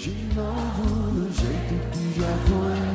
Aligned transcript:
De 0.00 0.08
novo 0.34 1.10
do 1.12 1.30
jeito 1.30 1.74
que 1.92 2.18
já 2.18 2.32
foi 2.48 2.89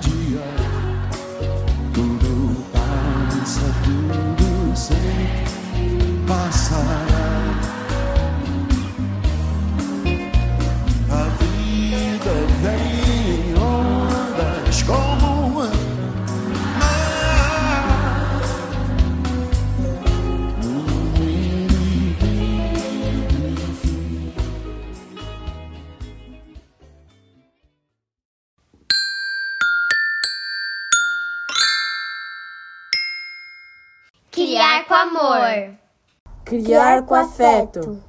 Criar 36.64 37.02
com 37.04 37.16
afeto. 37.16 38.04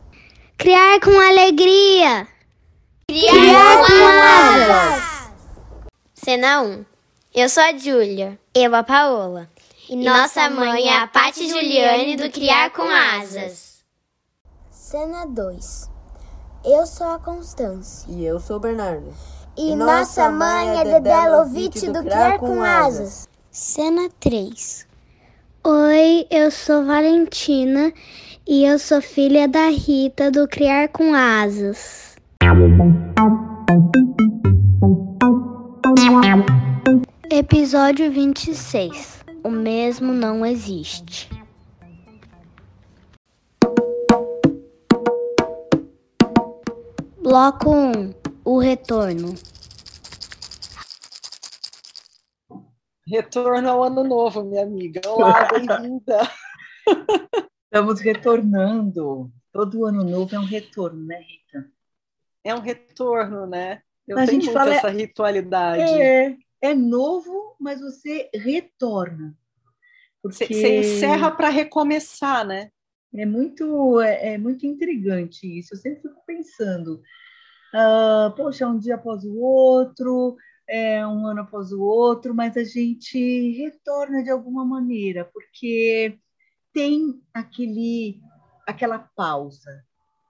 Criar 0.57 1.01
com 1.01 1.11
alegria. 1.11 2.29
Criar, 3.09 3.87
com 3.87 4.05
asas. 4.23 5.31
Cena 6.15 6.63
1. 6.63 6.85
Eu 7.35 7.49
sou 7.49 7.63
a 7.63 7.77
Júlia. 7.77 8.39
Eu 8.55 8.75
a 8.75 8.83
Paola. 8.83 9.51
E, 9.89 9.97
nossa 9.97 10.49
mãe 10.49 10.89
é 10.89 10.97
a 10.99 11.07
Paty 11.07 11.49
Juliane 11.49 12.17
do 12.17 12.31
Criar 12.31 12.71
com 12.71 12.83
Asas. 12.83 13.85
Cena 14.71 15.27
2. 15.27 15.91
Eu 16.65 16.87
sou 16.87 17.09
a 17.09 17.19
Constância. 17.19 18.07
E 18.09 18.25
eu 18.25 18.41
sou 18.41 18.57
o 18.57 18.61
Bernardo. 18.61 19.15
E, 19.57 19.75
nossa 19.75 20.31
mãe 20.31 20.81
é 20.81 20.85
Dedé 20.85 21.29
Lovitch 21.29 21.83
do 21.85 22.03
Criar 22.03 22.38
com 22.38 22.63
Asas. 22.63 23.29
Cena 23.51 24.09
3. 24.21 24.87
Oi, 25.65 26.27
eu 26.31 26.51
sou 26.51 26.85
Valentina 26.85 27.93
e 28.49 28.65
eu 28.65 28.79
sou 28.79 29.02
filha 29.02 29.49
da 29.49 29.69
Rita 29.71 30.30
do 30.30 30.47
Criar 30.47 30.89
com 30.89 31.13
Asas. 31.13 32.15
Episódio 37.29 38.11
26. 38.13 39.25
O 39.43 39.51
mesmo 39.51 40.13
não 40.13 40.47
existe. 40.47 41.29
Bloco 47.21 47.75
1. 47.75 48.15
O 48.45 48.60
retorno. 48.60 49.35
Retorno 53.09 53.69
ao 53.69 53.83
ano 53.83 54.05
novo, 54.05 54.45
minha 54.45 54.63
amiga. 54.63 55.01
Olá, 55.09 55.49
bem-vinda. 55.49 56.31
Estamos 57.67 58.01
retornando. 58.01 59.31
Todo 59.53 59.85
ano 59.85 60.05
novo 60.05 60.35
é 60.35 60.39
um 60.39 60.45
retorno, 60.45 61.05
né, 61.05 61.19
Rita? 61.19 61.71
É 62.45 62.55
um 62.55 62.61
retorno, 62.61 63.47
né? 63.47 63.83
Eu 64.06 64.19
A 64.19 64.25
tenho 64.25 64.41
gente 64.41 64.45
muito 64.47 64.59
fala- 64.59 64.75
essa 64.75 64.89
ritualidade. 64.89 65.83
É, 65.83 66.37
é 66.61 66.75
novo, 66.75 67.56
mas 67.59 67.81
você 67.81 68.31
retorna. 68.34 69.37
Você, 70.22 70.44
Porque 70.47 70.55
você 70.55 70.78
encerra 70.81 71.31
para 71.31 71.49
recomeçar, 71.49 72.47
né? 72.47 72.71
é 73.15 73.25
muito, 73.25 73.99
é, 74.00 74.34
é 74.34 74.39
muito 74.39 74.67
intrigante 74.67 75.47
isso. 75.59 75.75
Eu 75.75 75.78
sempre 75.78 76.03
fico 76.03 76.22
pensando, 76.27 77.00
ah, 77.75 78.33
poxa, 78.37 78.67
um 78.69 78.78
dia 78.78 78.97
após 78.97 79.25
o 79.25 79.37
outro, 79.39 80.37
é, 80.69 81.06
um 81.06 81.27
ano 81.27 81.41
após 81.41 81.72
o 81.72 81.81
outro, 81.83 82.34
mas 82.34 82.56
a 82.56 82.65
gente 82.65 83.53
retorna 83.53 84.22
de 84.22 84.31
alguma 84.31 84.65
maneira, 84.65 85.25
porque 85.32 86.19
tem 86.76 87.22
aquele, 87.32 88.20
aquela 88.66 88.98
pausa, 88.98 89.82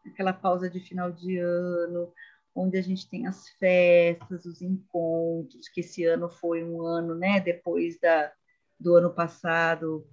aquela 0.06 0.32
pausa 0.32 0.70
de 0.70 0.78
final 0.78 1.10
de 1.10 1.38
ano, 1.38 2.12
onde 2.54 2.78
a 2.78 2.80
gente 2.80 3.10
tem 3.10 3.26
as 3.26 3.48
festas, 3.58 4.46
os 4.46 4.62
encontros, 4.62 5.68
que 5.68 5.80
esse 5.80 6.04
ano 6.04 6.28
foi 6.28 6.62
um 6.62 6.86
ano, 6.86 7.16
né, 7.16 7.40
depois 7.40 7.98
da, 7.98 8.32
do 8.78 8.94
ano 8.94 9.12
passado, 9.12 10.06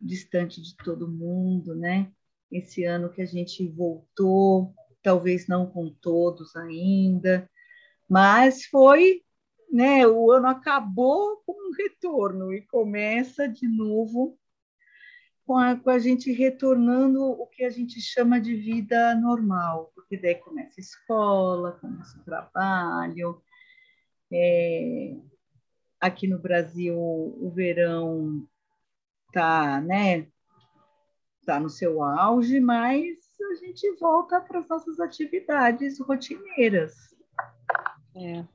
distante 0.00 0.62
de 0.62 0.76
todo 0.76 1.10
mundo, 1.10 1.74
né? 1.74 2.12
Esse 2.52 2.84
ano 2.84 3.10
que 3.10 3.20
a 3.20 3.26
gente 3.26 3.66
voltou, 3.66 4.72
talvez 5.02 5.48
não 5.48 5.66
com 5.66 5.90
todos 5.90 6.54
ainda, 6.54 7.50
mas 8.08 8.64
foi, 8.64 9.24
né? 9.72 10.06
O 10.06 10.30
ano 10.30 10.46
acabou 10.46 11.42
com 11.44 11.52
um 11.52 11.72
retorno 11.72 12.52
e 12.54 12.62
começa 12.62 13.48
de 13.48 13.66
novo 13.66 14.38
com 15.50 15.58
a, 15.58 15.74
com 15.74 15.90
a 15.90 15.98
gente 15.98 16.30
retornando 16.30 17.24
o 17.24 17.44
que 17.44 17.64
a 17.64 17.70
gente 17.70 18.00
chama 18.00 18.40
de 18.40 18.54
vida 18.54 19.16
normal, 19.16 19.90
porque 19.96 20.16
daí 20.16 20.36
começa 20.36 20.78
a 20.78 20.80
escola, 20.80 21.72
começa 21.72 22.16
o 22.16 22.22
trabalho. 22.22 23.42
É, 24.32 25.16
aqui 25.98 26.28
no 26.28 26.38
Brasil, 26.38 26.96
o 26.96 27.50
verão 27.52 28.46
tá, 29.32 29.80
né? 29.80 30.28
Tá 31.44 31.58
no 31.58 31.68
seu 31.68 32.00
auge, 32.00 32.60
mas 32.60 33.18
a 33.50 33.54
gente 33.56 33.90
volta 33.96 34.40
para 34.40 34.60
as 34.60 34.68
nossas 34.68 35.00
atividades 35.00 35.98
rotineiras. 35.98 36.94
É. 38.14 38.46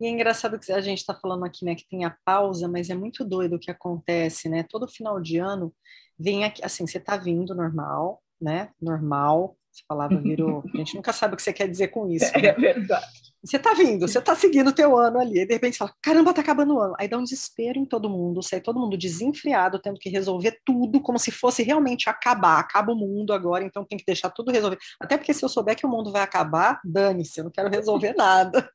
E 0.00 0.06
é 0.06 0.08
engraçado 0.08 0.58
que 0.58 0.72
a 0.72 0.80
gente 0.80 0.98
está 0.98 1.14
falando 1.14 1.44
aqui, 1.44 1.64
né, 1.64 1.74
que 1.74 1.88
tem 1.88 2.04
a 2.04 2.16
pausa, 2.24 2.68
mas 2.68 2.90
é 2.90 2.94
muito 2.94 3.24
doido 3.24 3.56
o 3.56 3.58
que 3.58 3.70
acontece, 3.70 4.48
né? 4.48 4.64
Todo 4.68 4.88
final 4.88 5.20
de 5.20 5.38
ano 5.38 5.74
vem 6.18 6.44
aqui, 6.44 6.64
assim, 6.64 6.86
você 6.86 6.98
está 6.98 7.16
vindo 7.16 7.54
normal, 7.54 8.22
né? 8.40 8.70
Normal, 8.80 9.56
essa 9.72 9.84
palavra 9.86 10.20
virou. 10.20 10.64
A 10.74 10.76
gente 10.78 10.96
nunca 10.96 11.12
sabe 11.12 11.34
o 11.34 11.36
que 11.36 11.42
você 11.42 11.52
quer 11.52 11.68
dizer 11.68 11.88
com 11.88 12.08
isso. 12.08 12.26
né? 12.38 12.48
É 12.48 12.52
verdade. 12.52 13.06
Você 13.44 13.56
tá 13.56 13.72
vindo, 13.72 14.08
você 14.08 14.20
tá 14.20 14.34
seguindo 14.34 14.68
o 14.68 14.72
teu 14.72 14.98
ano 14.98 15.20
ali, 15.20 15.38
aí 15.38 15.46
de 15.46 15.54
repente 15.54 15.74
você 15.74 15.78
fala, 15.78 15.94
caramba, 16.02 16.34
tá 16.34 16.40
acabando 16.40 16.74
o 16.74 16.80
ano. 16.80 16.94
Aí 16.98 17.06
dá 17.06 17.16
um 17.16 17.22
desespero 17.22 17.78
em 17.78 17.84
todo 17.84 18.10
mundo, 18.10 18.42
sai 18.42 18.60
todo 18.60 18.80
mundo 18.80 18.98
desenfreado, 18.98 19.78
tendo 19.78 19.98
que 20.00 20.08
resolver 20.08 20.58
tudo, 20.64 21.00
como 21.00 21.20
se 21.20 21.30
fosse 21.30 21.62
realmente 21.62 22.10
acabar, 22.10 22.58
acaba 22.58 22.92
o 22.92 22.96
mundo 22.96 23.32
agora, 23.32 23.62
então 23.62 23.84
tem 23.84 23.96
que 23.96 24.04
deixar 24.04 24.30
tudo 24.30 24.50
resolvido. 24.50 24.80
Até 25.00 25.16
porque 25.16 25.32
se 25.32 25.44
eu 25.44 25.48
souber 25.48 25.76
que 25.76 25.86
o 25.86 25.88
mundo 25.88 26.10
vai 26.10 26.22
acabar, 26.22 26.80
dane-se, 26.84 27.38
eu 27.38 27.44
não 27.44 27.50
quero 27.52 27.70
resolver 27.70 28.12
nada. 28.18 28.68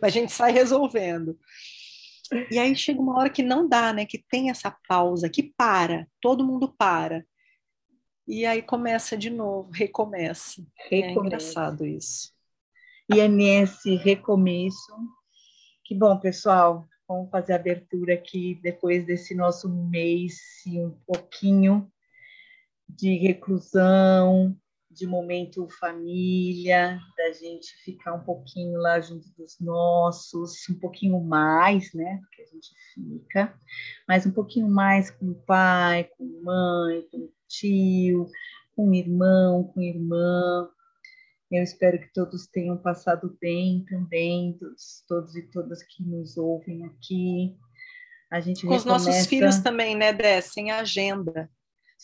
Mas 0.00 0.12
a 0.16 0.18
gente 0.20 0.32
sai 0.32 0.52
resolvendo. 0.52 1.38
E 2.50 2.58
aí 2.58 2.74
chega 2.74 3.00
uma 3.00 3.18
hora 3.18 3.30
que 3.30 3.42
não 3.42 3.68
dá, 3.68 3.92
né? 3.92 4.04
Que 4.04 4.18
tem 4.18 4.50
essa 4.50 4.76
pausa, 4.88 5.28
que 5.28 5.42
para, 5.56 6.08
todo 6.20 6.44
mundo 6.44 6.74
para. 6.76 7.24
E 8.26 8.44
aí 8.44 8.60
começa 8.60 9.16
de 9.16 9.30
novo, 9.30 9.70
recomeça. 9.70 10.60
É 10.90 10.96
Recomeça. 10.96 11.26
engraçado 11.26 11.86
isso. 11.86 12.32
E 13.14 13.20
é 13.20 13.28
nesse 13.28 13.94
recomeço 13.94 14.92
que, 15.84 15.94
bom, 15.94 16.18
pessoal, 16.18 16.88
vamos 17.06 17.30
fazer 17.30 17.52
a 17.52 17.56
abertura 17.56 18.14
aqui 18.14 18.58
depois 18.60 19.06
desse 19.06 19.32
nosso 19.32 19.68
mês 19.68 20.34
um 20.66 20.90
pouquinho 21.06 21.88
de 22.88 23.14
reclusão, 23.16 24.56
de 24.96 25.06
momento 25.06 25.68
família, 25.78 26.98
da 27.16 27.32
gente 27.32 27.74
ficar 27.84 28.14
um 28.14 28.24
pouquinho 28.24 28.78
lá 28.80 28.98
junto 29.00 29.28
dos 29.36 29.58
nossos, 29.60 30.68
um 30.70 30.74
pouquinho 30.78 31.20
mais, 31.20 31.92
né? 31.92 32.20
Porque 32.22 32.42
a 32.42 32.46
gente 32.46 32.70
fica, 32.94 33.54
mas 34.08 34.24
um 34.26 34.30
pouquinho 34.32 34.68
mais 34.68 35.10
com 35.10 35.26
o 35.30 35.34
pai, 35.34 36.04
com 36.16 36.24
mãe, 36.42 37.02
com 37.10 37.28
tio, 37.46 38.26
com 38.74 38.94
irmão, 38.94 39.64
com 39.64 39.82
irmã. 39.82 40.68
Eu 41.50 41.62
espero 41.62 42.00
que 42.00 42.12
todos 42.12 42.46
tenham 42.46 42.76
passado 42.78 43.36
bem 43.40 43.84
também, 43.88 44.56
todos, 44.58 45.04
todos 45.06 45.36
e 45.36 45.42
todas 45.50 45.82
que 45.82 46.02
nos 46.02 46.36
ouvem 46.36 46.84
aqui. 46.86 47.56
A 48.30 48.40
gente 48.40 48.66
Com 48.66 48.74
os 48.74 48.84
nossos 48.84 49.06
recomeça- 49.06 49.28
filhos 49.28 49.58
também, 49.60 49.94
né, 49.94 50.12
Dé? 50.12 50.40
Sem 50.40 50.72
agenda. 50.72 51.48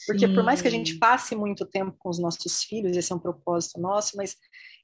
Porque 0.07 0.27
por 0.27 0.43
mais 0.43 0.63
que 0.63 0.69
a 0.69 0.71
Sim. 0.71 0.79
gente 0.79 0.99
passe 0.99 1.37
muito 1.37 1.67
tempo 1.67 1.95
com 1.99 2.09
os 2.09 2.19
nossos 2.19 2.65
filhos, 2.65 2.97
esse 2.97 3.13
é 3.13 3.15
um 3.15 3.21
propósito 3.21 3.81
nosso, 3.81 4.17
mas 4.17 4.37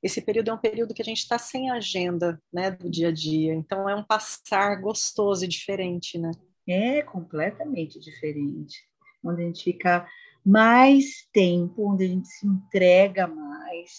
esse 0.03 0.21
período 0.21 0.51
é 0.51 0.55
um 0.55 0.59
período 0.59 0.95
que 0.95 1.03
a 1.03 1.05
gente 1.05 1.19
está 1.19 1.39
sem 1.39 1.71
agenda, 1.71 2.41
né, 2.53 2.71
do 2.71 2.91
dia 2.91 3.09
a 3.09 3.13
dia. 3.13 3.55
Então 3.55 3.89
é 3.89 3.95
um 3.95 4.05
passar 4.05 4.77
gostoso 4.81 5.45
e 5.45 5.49
diferente, 5.49 6.19
né? 6.19 6.31
É 6.69 7.03
completamente 7.03 7.99
diferente. 7.99 8.87
Onde 9.25 9.43
a 9.43 9.47
gente 9.47 9.65
fica 9.65 10.07
mais 10.45 11.27
tempo, 11.33 11.91
onde 11.91 12.05
a 12.05 12.09
gente 12.09 12.29
se 12.29 12.47
entrega 12.47 13.27
mais, 13.27 13.91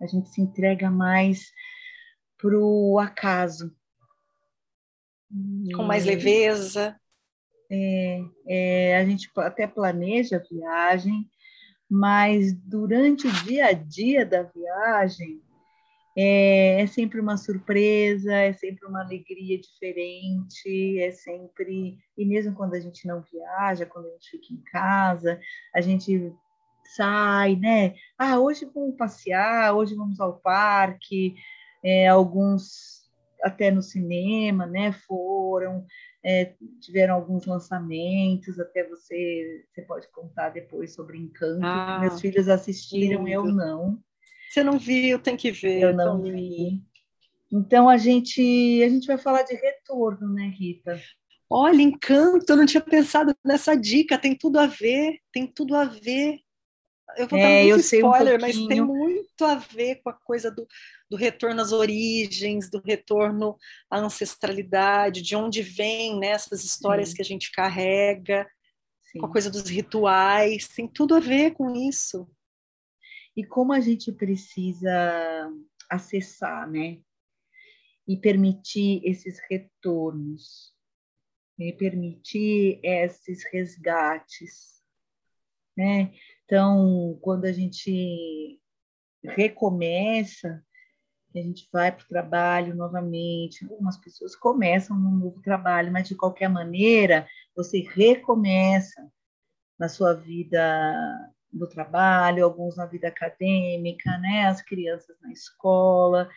a 0.00 0.06
gente 0.06 0.28
se 0.28 0.40
entrega 0.40 0.90
mais 0.90 1.50
para 2.36 2.58
o 2.58 2.98
acaso. 2.98 3.74
Com 5.74 5.84
mais 5.84 6.04
leveza. 6.04 7.00
É, 7.70 8.96
a 8.98 9.04
gente 9.04 9.30
até 9.36 9.66
planeja 9.66 10.36
a 10.36 10.54
viagem, 10.54 11.28
mas 11.88 12.52
durante 12.52 13.26
o 13.26 13.32
dia 13.44 13.66
a 13.66 13.72
dia 13.72 14.24
da 14.26 14.42
viagem, 14.42 15.40
É, 16.18 16.80
é, 16.80 16.86
sempre 16.86 17.20
uma 17.20 17.36
surpresa, 17.36 18.32
é 18.32 18.50
sempre 18.54 18.86
uma 18.86 19.02
alegria 19.02 19.60
diferente, 19.60 20.98
é 20.98 21.10
sempre. 21.12 21.98
E 22.16 22.24
mesmo 22.24 22.54
quando 22.54 22.74
a 22.74 22.80
gente 22.80 23.06
não 23.06 23.20
viaja, 23.20 23.84
quando 23.84 24.06
a 24.06 24.12
gente 24.12 24.30
fica 24.30 24.54
em 24.54 24.62
casa, 24.72 25.38
a 25.74 25.80
gente 25.82 26.32
sai, 26.96 27.56
né? 27.56 27.94
Ah, 28.16 28.38
hoje 28.38 28.64
vamos 28.74 28.96
passear, 28.96 29.74
hoje 29.74 29.94
vamos 29.94 30.18
ao 30.18 30.40
parque, 30.40 31.34
é, 31.84 32.08
alguns 32.08 33.04
até 33.42 33.70
no 33.70 33.82
cinema, 33.82 34.64
né? 34.64 34.92
Foram, 35.06 35.84
é, 36.26 36.56
tiveram 36.80 37.14
alguns 37.14 37.46
lançamentos, 37.46 38.58
até 38.58 38.82
você, 38.88 39.64
você 39.72 39.82
pode 39.82 40.08
contar 40.08 40.48
depois 40.48 40.92
sobre 40.92 41.18
Encanto, 41.18 41.64
ah, 41.64 42.00
meus 42.00 42.20
filhos 42.20 42.48
assistiram, 42.48 43.22
lindo. 43.22 43.30
eu 43.30 43.44
não. 43.44 44.02
Você 44.50 44.64
não 44.64 44.76
viu, 44.76 45.20
tem 45.20 45.36
que 45.36 45.52
ver. 45.52 45.82
Eu 45.82 45.94
não 45.94 46.20
vi. 46.20 46.82
Então 47.52 47.88
a 47.88 47.96
gente 47.96 48.82
a 48.82 48.88
gente 48.88 49.06
vai 49.06 49.16
falar 49.16 49.42
de 49.42 49.54
retorno, 49.54 50.28
né, 50.32 50.48
Rita? 50.48 51.00
Olha, 51.48 51.80
encanto, 51.80 52.52
eu 52.52 52.56
não 52.56 52.66
tinha 52.66 52.80
pensado 52.80 53.32
nessa 53.44 53.76
dica, 53.76 54.18
tem 54.18 54.34
tudo 54.34 54.58
a 54.58 54.66
ver, 54.66 55.20
tem 55.32 55.46
tudo 55.46 55.76
a 55.76 55.84
ver. 55.84 56.40
Eu 57.16 57.28
vou 57.28 57.38
é, 57.38 57.42
dar 57.42 57.68
muito 57.68 57.80
spoiler, 57.84 58.38
um 58.38 58.40
mas 58.40 58.66
tem 58.66 58.82
muito 59.38 59.44
a 59.44 59.54
ver 59.56 59.96
com 59.96 60.08
a 60.08 60.14
coisa 60.14 60.50
do, 60.50 60.66
do 61.10 61.16
retorno 61.16 61.60
às 61.60 61.72
origens, 61.72 62.70
do 62.70 62.80
retorno 62.80 63.56
à 63.90 63.98
ancestralidade, 63.98 65.20
de 65.20 65.36
onde 65.36 65.62
vem 65.62 66.18
né, 66.18 66.28
essas 66.28 66.64
histórias 66.64 67.10
Sim. 67.10 67.16
que 67.16 67.22
a 67.22 67.24
gente 67.24 67.52
carrega, 67.52 68.48
Sim. 69.04 69.18
com 69.20 69.26
a 69.26 69.30
coisa 69.32 69.50
dos 69.50 69.68
rituais, 69.68 70.68
tem 70.68 70.88
tudo 70.88 71.14
a 71.14 71.20
ver 71.20 71.52
com 71.52 71.74
isso 71.74 72.26
e 73.36 73.44
como 73.44 73.74
a 73.74 73.80
gente 73.80 74.10
precisa 74.10 75.52
acessar, 75.90 76.68
né? 76.70 76.98
E 78.08 78.16
permitir 78.16 79.02
esses 79.04 79.38
retornos, 79.50 80.74
e 81.58 81.72
permitir 81.72 82.80
esses 82.82 83.44
resgates, 83.52 84.80
né? 85.76 86.14
Então, 86.44 87.18
quando 87.20 87.44
a 87.44 87.52
gente 87.52 88.60
recomeça, 89.26 90.62
a 91.34 91.38
gente 91.38 91.68
vai 91.72 91.92
para 91.92 92.04
o 92.04 92.08
trabalho 92.08 92.74
novamente, 92.74 93.64
algumas 93.64 93.96
pessoas 93.98 94.34
começam 94.34 94.96
um 94.96 95.18
novo 95.18 95.40
trabalho, 95.42 95.92
mas 95.92 96.08
de 96.08 96.14
qualquer 96.14 96.48
maneira, 96.48 97.26
você 97.54 97.80
recomeça 97.94 99.06
na 99.78 99.88
sua 99.88 100.14
vida 100.14 101.32
do 101.52 101.68
trabalho, 101.68 102.44
alguns 102.44 102.76
na 102.76 102.86
vida 102.86 103.08
acadêmica, 103.08 104.16
né? 104.18 104.46
As 104.46 104.62
crianças 104.62 105.16
na 105.20 105.30
escola. 105.32 106.28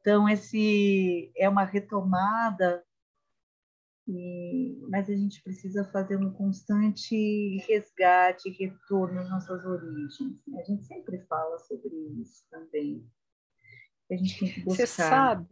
Então 0.00 0.28
esse 0.28 1.30
é 1.36 1.48
uma 1.48 1.64
retomada, 1.64 2.82
e, 4.06 4.80
mas 4.88 5.08
a 5.08 5.14
gente 5.14 5.42
precisa 5.42 5.84
fazer 5.92 6.16
um 6.16 6.32
constante 6.32 7.58
resgate, 7.68 8.50
retorno 8.50 9.20
às 9.20 9.30
nossas 9.30 9.64
origens. 9.64 10.42
Né? 10.46 10.60
A 10.60 10.64
gente 10.64 10.84
sempre 10.84 11.18
fala 11.26 11.58
sobre 11.60 11.94
isso 12.20 12.44
também. 12.50 13.06
A 14.10 14.16
gente 14.16 14.38
tem 14.38 14.52
que 14.52 14.60
buscar. 14.62 14.76
Você 14.76 14.86
sabe 14.86 15.46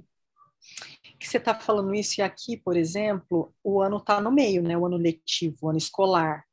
que 1.19 1.29
você 1.29 1.39
está 1.39 1.55
falando 1.55 1.95
isso 1.95 2.21
e 2.21 2.23
aqui, 2.23 2.57
por 2.57 2.77
exemplo, 2.77 3.55
o 3.63 3.81
ano 3.81 3.99
está 3.99 4.21
no 4.21 4.31
meio, 4.31 4.63
né? 4.63 4.77
O 4.77 4.87
ano 4.87 4.97
letivo, 4.97 5.57
o 5.63 5.69
ano 5.69 5.79
escolar. 5.79 6.45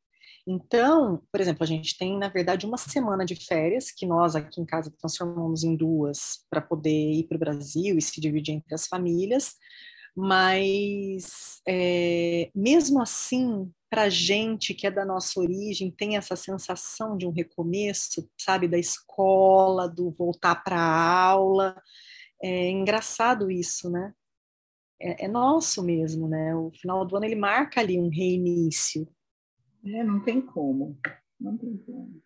Então, 0.47 1.23
por 1.31 1.41
exemplo, 1.41 1.63
a 1.63 1.67
gente 1.67 1.97
tem, 1.97 2.17
na 2.17 2.29
verdade, 2.29 2.67
uma 2.67 2.77
semana 2.77 3.25
de 3.25 3.35
férias, 3.35 3.91
que 3.91 4.05
nós 4.05 4.35
aqui 4.35 4.61
em 4.61 4.65
casa 4.65 4.93
transformamos 4.99 5.63
em 5.63 5.75
duas 5.75 6.45
para 6.49 6.61
poder 6.61 7.11
ir 7.11 7.23
para 7.23 7.35
o 7.35 7.39
Brasil 7.39 7.97
e 7.97 8.01
se 8.01 8.21
dividir 8.21 8.53
entre 8.53 8.75
as 8.75 8.85
famílias, 8.85 9.55
mas 10.15 11.61
é, 11.67 12.49
mesmo 12.55 13.01
assim, 13.01 13.71
para 13.89 14.09
gente 14.09 14.73
que 14.73 14.87
é 14.87 14.91
da 14.91 15.05
nossa 15.05 15.39
origem, 15.39 15.91
tem 15.91 16.17
essa 16.17 16.35
sensação 16.35 17.17
de 17.17 17.25
um 17.25 17.31
recomeço, 17.31 18.29
sabe, 18.39 18.67
da 18.67 18.77
escola, 18.77 19.87
do 19.87 20.11
voltar 20.11 20.55
para 20.63 20.77
a 20.79 21.21
aula. 21.29 21.81
É 22.41 22.69
engraçado 22.69 23.49
isso, 23.51 23.89
né? 23.89 24.13
É, 25.01 25.25
é 25.25 25.27
nosso 25.27 25.83
mesmo, 25.83 26.27
né? 26.27 26.55
O 26.55 26.71
final 26.71 27.05
do 27.05 27.15
ano 27.15 27.25
ele 27.25 27.35
marca 27.35 27.81
ali 27.81 27.99
um 27.99 28.09
reinício. 28.09 29.07
É, 29.83 30.03
não 30.03 30.21
tem 30.23 30.41
como, 30.41 30.97
não 31.39 31.57
tem 31.57 31.77
como. 31.77 32.21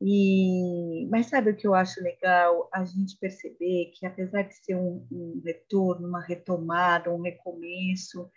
E, 0.00 1.06
mas 1.10 1.26
sabe 1.26 1.50
o 1.50 1.56
que 1.56 1.66
eu 1.66 1.74
acho 1.74 2.00
legal? 2.02 2.68
A 2.72 2.84
gente 2.84 3.18
perceber 3.18 3.92
que, 3.94 4.06
apesar 4.06 4.42
de 4.42 4.54
ser 4.54 4.76
um, 4.76 5.06
um 5.10 5.42
retorno, 5.44 6.06
uma 6.06 6.20
retomada, 6.20 7.12
um 7.12 7.20
recomeço, 7.20 8.30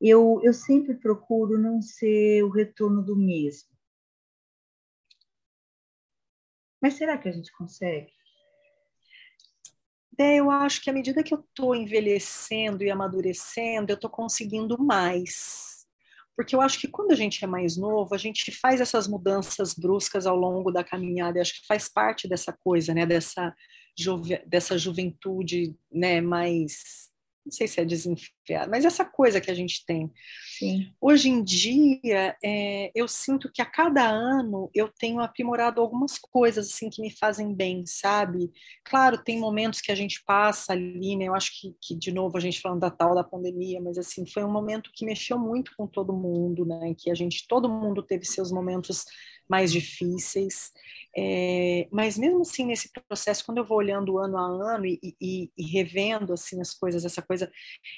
eu, 0.00 0.40
eu 0.42 0.52
sempre 0.52 0.94
procuro 0.94 1.58
não 1.58 1.80
ser 1.80 2.42
o 2.42 2.50
retorno 2.50 3.02
do 3.02 3.16
mesmo. 3.16 3.70
Mas 6.82 6.94
será 6.94 7.16
que 7.16 7.28
a 7.28 7.32
gente 7.32 7.50
consegue? 7.52 8.12
É, 10.18 10.36
eu 10.36 10.50
acho 10.50 10.82
que 10.82 10.90
à 10.90 10.92
medida 10.92 11.22
que 11.24 11.34
eu 11.34 11.40
estou 11.40 11.74
envelhecendo 11.74 12.84
e 12.84 12.90
amadurecendo, 12.90 13.90
eu 13.90 13.96
estou 13.96 14.10
conseguindo 14.10 14.78
mais 14.78 15.73
porque 16.36 16.54
eu 16.54 16.60
acho 16.60 16.80
que 16.80 16.88
quando 16.88 17.12
a 17.12 17.16
gente 17.16 17.44
é 17.44 17.46
mais 17.46 17.76
novo, 17.76 18.14
a 18.14 18.18
gente 18.18 18.50
faz 18.52 18.80
essas 18.80 19.06
mudanças 19.06 19.74
bruscas 19.74 20.26
ao 20.26 20.36
longo 20.36 20.70
da 20.70 20.84
caminhada, 20.84 21.38
e 21.38 21.40
acho 21.40 21.60
que 21.60 21.66
faz 21.66 21.88
parte 21.88 22.28
dessa 22.28 22.52
coisa, 22.52 22.92
né, 22.92 23.06
dessa, 23.06 23.54
juve, 23.98 24.42
dessa 24.46 24.76
juventude, 24.76 25.74
né, 25.92 26.20
mais 26.20 27.13
não 27.44 27.52
sei 27.52 27.68
se 27.68 27.80
é 27.80 27.84
desenfiado, 27.84 28.70
mas 28.70 28.84
essa 28.84 29.04
coisa 29.04 29.40
que 29.40 29.50
a 29.50 29.54
gente 29.54 29.84
tem. 29.84 30.10
Sim. 30.58 30.92
Hoje 31.00 31.28
em 31.28 31.42
dia, 31.42 32.34
é, 32.42 32.90
eu 32.94 33.06
sinto 33.06 33.50
que 33.52 33.60
a 33.60 33.66
cada 33.66 34.08
ano 34.08 34.70
eu 34.74 34.88
tenho 34.88 35.20
aprimorado 35.20 35.80
algumas 35.80 36.18
coisas 36.18 36.68
assim 36.68 36.88
que 36.88 37.02
me 37.02 37.10
fazem 37.10 37.54
bem, 37.54 37.84
sabe? 37.86 38.50
Claro, 38.84 39.22
tem 39.22 39.38
momentos 39.38 39.80
que 39.80 39.92
a 39.92 39.94
gente 39.94 40.22
passa 40.24 40.72
ali, 40.72 41.16
né? 41.16 41.26
Eu 41.26 41.34
acho 41.34 41.60
que, 41.60 41.76
que 41.82 41.94
de 41.94 42.12
novo 42.12 42.36
a 42.36 42.40
gente 42.40 42.60
falando 42.60 42.80
da 42.80 42.90
tal 42.90 43.14
da 43.14 43.24
pandemia, 43.24 43.80
mas 43.80 43.98
assim 43.98 44.24
foi 44.26 44.42
um 44.42 44.52
momento 44.52 44.90
que 44.94 45.04
mexeu 45.04 45.38
muito 45.38 45.72
com 45.76 45.86
todo 45.86 46.12
mundo, 46.12 46.64
né? 46.64 46.94
Que 46.96 47.10
a 47.10 47.14
gente, 47.14 47.46
todo 47.46 47.68
mundo 47.68 48.02
teve 48.02 48.24
seus 48.24 48.50
momentos 48.50 49.04
mais 49.48 49.72
difíceis. 49.72 50.72
É, 51.16 51.86
mas 51.92 52.18
mesmo 52.18 52.40
assim, 52.40 52.66
nesse 52.66 52.90
processo, 53.08 53.44
quando 53.44 53.58
eu 53.58 53.64
vou 53.64 53.78
olhando 53.78 54.18
ano 54.18 54.36
a 54.36 54.74
ano 54.74 54.86
e, 54.86 54.98
e, 55.20 55.50
e, 55.56 55.64
revendo 55.64 56.32
assim 56.32 56.60
as 56.60 56.74
coisas, 56.74 57.04
essa 57.04 57.22
coisa, 57.22 57.50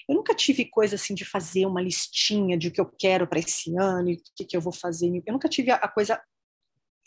eu 0.08 0.14
nunca 0.14 0.34
tive 0.34 0.66
coisa 0.66 0.96
assim 0.96 1.14
de 1.14 1.24
fazer 1.24 1.64
uma 1.66 1.80
listinha 1.80 2.58
de 2.58 2.68
o 2.68 2.72
que 2.72 2.80
eu 2.80 2.86
quero 2.86 3.26
para 3.26 3.38
esse 3.38 3.74
ano 3.76 4.10
e 4.10 4.14
o 4.14 4.22
que, 4.36 4.44
que 4.44 4.56
eu 4.56 4.60
vou 4.60 4.72
fazer. 4.72 5.22
Eu 5.26 5.32
nunca 5.32 5.48
tive 5.48 5.70
a, 5.70 5.76
a 5.76 5.88
coisa 5.88 6.20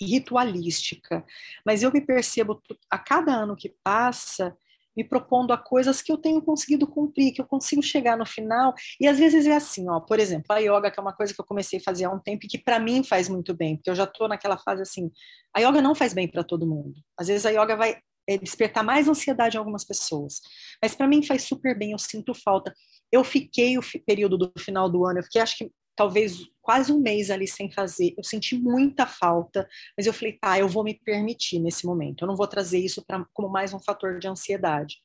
ritualística, 0.02 1.26
mas 1.66 1.84
eu 1.84 1.92
me 1.92 2.02
percebo 2.02 2.62
a 2.90 2.98
cada 2.98 3.34
ano 3.34 3.56
que 3.56 3.76
passa 3.84 4.56
me 5.00 5.04
propondo 5.06 5.54
a 5.54 5.58
coisas 5.58 6.02
que 6.02 6.12
eu 6.12 6.18
tenho 6.18 6.42
conseguido 6.42 6.86
cumprir, 6.86 7.32
que 7.32 7.40
eu 7.40 7.46
consigo 7.46 7.82
chegar 7.82 8.18
no 8.18 8.26
final. 8.26 8.74
E 9.00 9.08
às 9.08 9.18
vezes 9.18 9.48
é 9.48 9.56
assim, 9.56 9.90
ó, 9.90 10.02
por 10.02 10.20
exemplo, 10.20 10.48
a 10.50 10.58
yoga, 10.58 10.92
que 10.92 11.00
é 11.00 11.02
uma 11.02 11.14
coisa 11.14 11.34
que 11.34 11.40
eu 11.40 11.46
comecei 11.46 11.80
a 11.80 11.82
fazer 11.82 12.04
há 12.04 12.12
um 12.12 12.20
tempo 12.20 12.46
e 12.46 12.50
que 12.50 12.58
para 12.58 12.80
mim 12.80 13.02
faz 13.02 13.30
muito 13.30 13.54
bem, 13.54 13.78
porque 13.78 13.90
eu 13.90 13.96
já 13.96 14.04
estou 14.04 14.28
naquela 14.28 14.58
fase 14.58 14.82
assim, 14.82 15.10
a 15.56 15.62
yoga 15.62 15.82
não 15.82 15.96
faz 15.96 16.14
bem 16.14 16.28
para 16.28 16.44
todo 16.44 16.68
mundo. 16.68 16.96
Às 17.18 17.28
vezes 17.30 17.46
a 17.46 17.50
yoga 17.50 17.78
vai 17.78 17.98
é, 18.28 18.38
despertar 18.38 18.84
mais 18.84 19.08
ansiedade 19.08 19.56
em 19.56 19.60
algumas 19.60 19.86
pessoas, 19.86 20.42
mas 20.84 20.94
para 20.94 21.08
mim 21.08 21.24
faz 21.24 21.44
super 21.44 21.78
bem, 21.78 21.94
eu 21.94 21.98
sinto 21.98 22.34
falta. 22.34 22.74
Eu 23.10 23.24
fiquei 23.24 23.78
o 23.78 23.82
período 24.06 24.38
do 24.38 24.52
final 24.60 24.90
do 24.90 25.06
ano, 25.06 25.20
eu 25.20 25.24
fiquei 25.24 25.42
acho 25.42 25.58
que 25.60 25.72
talvez 25.96 26.50
quase 26.62 26.92
um 26.92 27.00
mês 27.00 27.30
ali 27.30 27.48
sem 27.48 27.72
fazer. 27.72 28.14
Eu 28.18 28.24
senti 28.24 28.58
muita 28.58 29.06
falta, 29.06 29.68
mas 29.98 30.06
eu 30.06 30.14
falei, 30.14 30.38
tá, 30.40 30.60
eu 30.60 30.68
vou 30.68 30.84
me 30.84 30.94
permitir 30.94 31.60
nesse 31.60 31.86
momento. 31.86 32.24
Eu 32.24 32.28
não 32.28 32.36
vou 32.36 32.48
trazer 32.48 32.80
isso 32.80 33.04
pra, 33.06 33.26
como 33.34 33.50
mais 33.50 33.74
um 33.74 33.80
fator 33.80 34.20
de 34.20 34.28
ansiedade. 34.28 34.98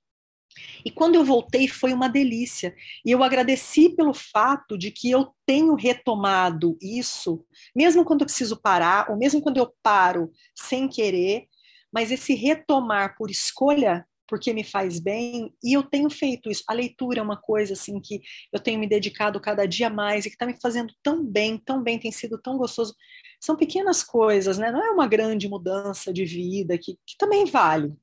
E 0.85 0.91
quando 0.91 1.17
eu 1.17 1.25
voltei, 1.25 1.67
foi 1.67 1.93
uma 1.93 2.09
delícia. 2.09 2.75
E 3.05 3.11
eu 3.11 3.23
agradeci 3.23 3.91
pelo 3.91 4.14
fato 4.14 4.79
de 4.79 4.91
que 4.91 5.11
eu 5.11 5.35
tenho 5.47 5.75
retomado 5.75 6.76
isso, 6.81 7.45
mesmo 7.75 8.05
quando 8.05 8.21
eu 8.21 8.26
preciso 8.26 8.61
parar, 8.61 9.11
ou 9.11 9.17
mesmo 9.17 9.41
quando 9.41 9.59
eu 9.59 9.75
paro 9.83 10.31
sem 10.55 10.88
querer, 10.88 11.47
mas 11.93 12.11
esse 12.11 12.35
retomar 12.35 13.17
por 13.17 13.31
escolha 13.31 14.07
porque 14.26 14.52
me 14.52 14.64
faz 14.64 14.99
bem, 14.99 15.54
e 15.62 15.76
eu 15.76 15.83
tenho 15.83 16.09
feito 16.09 16.50
isso. 16.50 16.64
A 16.69 16.73
leitura 16.73 17.21
é 17.21 17.23
uma 17.23 17.37
coisa 17.37 17.75
assim 17.75 18.00
que 18.00 18.23
eu 18.52 18.61
tenho 18.61 18.81
me 18.81 18.88
dedicado 18.88 19.40
cada 19.40 19.66
dia 19.66 19.90
mais 19.90 20.25
e 20.25 20.31
que 20.31 20.35
está 20.35 20.47
me 20.47 20.59
fazendo 20.61 20.95
tão 21.02 21.25
bem, 21.25 21.59
tão 21.59 21.83
bem, 21.83 21.99
tem 21.99 22.11
sido 22.11 22.40
tão 22.40 22.57
gostoso. 22.57 22.95
São 23.40 23.57
pequenas 23.57 24.02
coisas, 24.02 24.57
né? 24.59 24.73
Não 24.73 24.83
é 24.83 24.90
uma 24.90 25.07
grande 25.07 25.49
mudança 25.49 26.12
de 26.12 26.25
vida 26.25 26.78
que, 26.78 26.99
que 27.07 27.16
também 27.19 27.45
vale. 27.45 27.95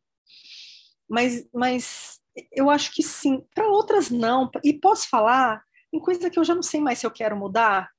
Mas, 1.10 1.48
mas 1.54 2.20
eu 2.52 2.70
acho 2.70 2.94
que 2.94 3.04
sim. 3.04 3.44
Para 3.54 3.68
outras 3.68 4.10
não. 4.10 4.50
E 4.64 4.74
posso 4.74 5.10
falar 5.10 5.64
em 5.92 6.00
coisa 6.00 6.30
que 6.30 6.40
eu 6.40 6.44
já 6.44 6.56
não 6.56 6.64
sei 6.64 6.80
mais 6.80 7.00
se 7.00 7.06
eu 7.06 7.12
quero 7.12 7.36
mudar. 7.36 7.90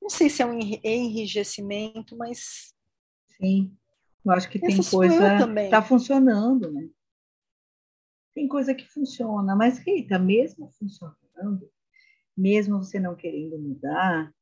Não 0.00 0.08
sei 0.08 0.28
se 0.28 0.42
é 0.42 0.46
um 0.46 0.58
enrijecimento, 0.58 2.16
mas 2.16 2.74
sim. 3.40 3.74
Eu 4.24 4.32
acho 4.32 4.48
que 4.48 4.58
tem 4.58 4.82
coisa. 4.82 5.36
Está 5.64 5.82
funcionando, 5.82 6.72
né? 6.72 6.88
Tem 8.34 8.48
coisa 8.48 8.74
que 8.74 8.88
funciona, 8.88 9.54
mas 9.54 9.78
Rita, 9.78 10.18
mesmo 10.18 10.68
funcionando, 10.72 11.70
mesmo 12.36 12.78
você 12.78 12.98
não 12.98 13.14
querendo 13.14 13.56
mudar, 13.58 14.32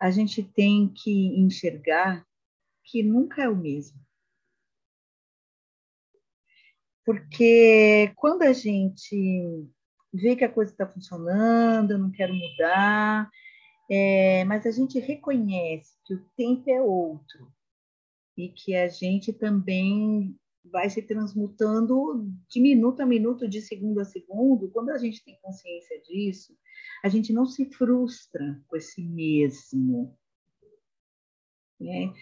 a 0.00 0.10
gente 0.10 0.42
tem 0.42 0.88
que 0.88 1.28
enxergar 1.38 2.26
que 2.82 3.02
nunca 3.02 3.42
é 3.42 3.48
o 3.48 3.54
mesmo. 3.54 4.00
Porque 7.04 8.12
quando 8.16 8.42
a 8.42 8.52
gente 8.52 9.64
vê 10.12 10.34
que 10.34 10.44
a 10.44 10.52
coisa 10.52 10.72
está 10.72 10.88
funcionando, 10.88 11.92
eu 11.92 11.98
não 11.98 12.10
quero 12.10 12.34
mudar, 12.34 13.30
é, 13.88 14.44
mas 14.44 14.66
a 14.66 14.72
gente 14.72 14.98
reconhece 14.98 15.94
que 16.04 16.14
o 16.14 16.24
tempo 16.36 16.68
é 16.68 16.82
outro 16.82 17.55
e 18.36 18.48
que 18.48 18.74
a 18.74 18.88
gente 18.88 19.32
também 19.32 20.36
vai 20.64 20.90
se 20.90 21.00
transmutando 21.00 22.28
de 22.48 22.60
minuto 22.60 23.00
a 23.00 23.06
minuto, 23.06 23.48
de 23.48 23.60
segundo 23.60 24.00
a 24.00 24.04
segundo. 24.04 24.70
Quando 24.70 24.90
a 24.90 24.98
gente 24.98 25.24
tem 25.24 25.38
consciência 25.40 26.00
disso, 26.02 26.56
a 27.02 27.08
gente 27.08 27.32
não 27.32 27.46
se 27.46 27.64
frustra 27.66 28.60
com 28.66 28.76
esse 28.76 29.00
mesmo. 29.02 30.16
Né? 31.80 32.12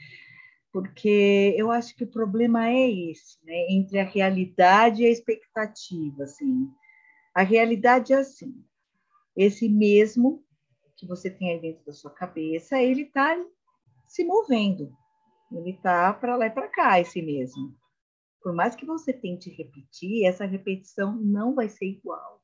Porque 0.73 1.54
eu 1.56 1.71
acho 1.71 1.94
que 1.97 2.04
o 2.04 2.11
problema 2.11 2.68
é 2.68 2.90
esse, 2.90 3.38
né? 3.44 3.66
entre 3.71 3.99
a 3.99 4.04
realidade 4.04 5.02
e 5.02 5.06
a 5.06 5.11
expectativa. 5.11 6.25
Assim. 6.25 6.68
A 7.35 7.42
realidade 7.42 8.12
é 8.12 8.16
assim: 8.16 8.62
esse 9.37 9.68
mesmo 9.68 10.44
que 10.97 11.06
você 11.06 11.30
tem 11.30 11.52
aí 11.52 11.61
dentro 11.61 11.85
da 11.85 11.92
sua 11.92 12.11
cabeça, 12.11 12.80
ele 12.80 13.02
está 13.02 13.37
se 14.06 14.25
movendo, 14.25 14.97
ele 15.58 15.70
está 15.70 16.12
para 16.12 16.37
lá 16.37 16.46
e 16.46 16.50
para 16.50 16.68
cá, 16.68 17.00
esse 17.00 17.23
mesmo. 17.23 17.75
Por 18.42 18.52
mais 18.52 18.75
que 18.75 18.84
você 18.84 19.12
tente 19.12 19.50
repetir, 19.50 20.26
essa 20.26 20.44
repetição 20.44 21.16
não 21.16 21.54
vai 21.54 21.68
ser 21.68 21.87
igual. 21.87 22.42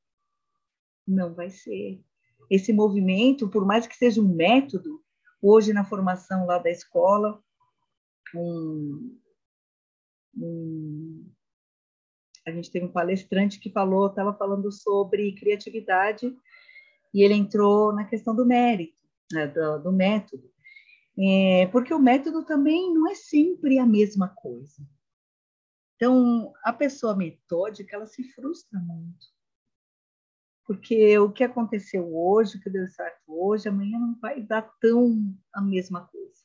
Não 1.06 1.34
vai 1.34 1.50
ser. 1.50 2.02
Esse 2.50 2.72
movimento, 2.72 3.48
por 3.48 3.66
mais 3.66 3.86
que 3.86 3.96
seja 3.96 4.20
um 4.20 4.34
método, 4.34 5.02
hoje 5.42 5.72
na 5.72 5.84
formação 5.84 6.46
lá 6.46 6.58
da 6.58 6.70
escola, 6.70 7.42
um, 8.34 9.18
um, 10.36 11.30
a 12.46 12.50
gente 12.50 12.70
teve 12.70 12.86
um 12.86 12.92
palestrante 12.92 13.58
que 13.58 13.70
falou, 13.70 14.08
estava 14.08 14.34
falando 14.34 14.70
sobre 14.72 15.34
criatividade 15.34 16.34
e 17.12 17.22
ele 17.22 17.34
entrou 17.34 17.92
na 17.92 18.04
questão 18.04 18.34
do 18.34 18.46
mérito, 18.46 18.98
né, 19.32 19.46
do, 19.46 19.78
do, 19.78 19.92
método, 19.92 20.49
é, 21.22 21.66
porque 21.66 21.92
o 21.92 21.98
método 21.98 22.44
também 22.44 22.94
não 22.94 23.10
é 23.10 23.14
sempre 23.14 23.78
a 23.78 23.84
mesma 23.84 24.28
coisa. 24.28 24.82
Então, 25.96 26.54
a 26.64 26.72
pessoa 26.72 27.14
metódica, 27.14 27.94
ela 27.94 28.06
se 28.06 28.24
frustra 28.32 28.80
muito. 28.80 29.26
Porque 30.64 31.18
o 31.18 31.30
que 31.30 31.44
aconteceu 31.44 32.16
hoje, 32.16 32.56
o 32.56 32.60
que 32.60 32.70
deu 32.70 32.88
certo 32.88 33.20
hoje, 33.26 33.68
amanhã 33.68 33.98
não 33.98 34.18
vai 34.18 34.40
dar 34.40 34.62
tão 34.80 35.36
a 35.52 35.60
mesma 35.60 36.06
coisa. 36.06 36.40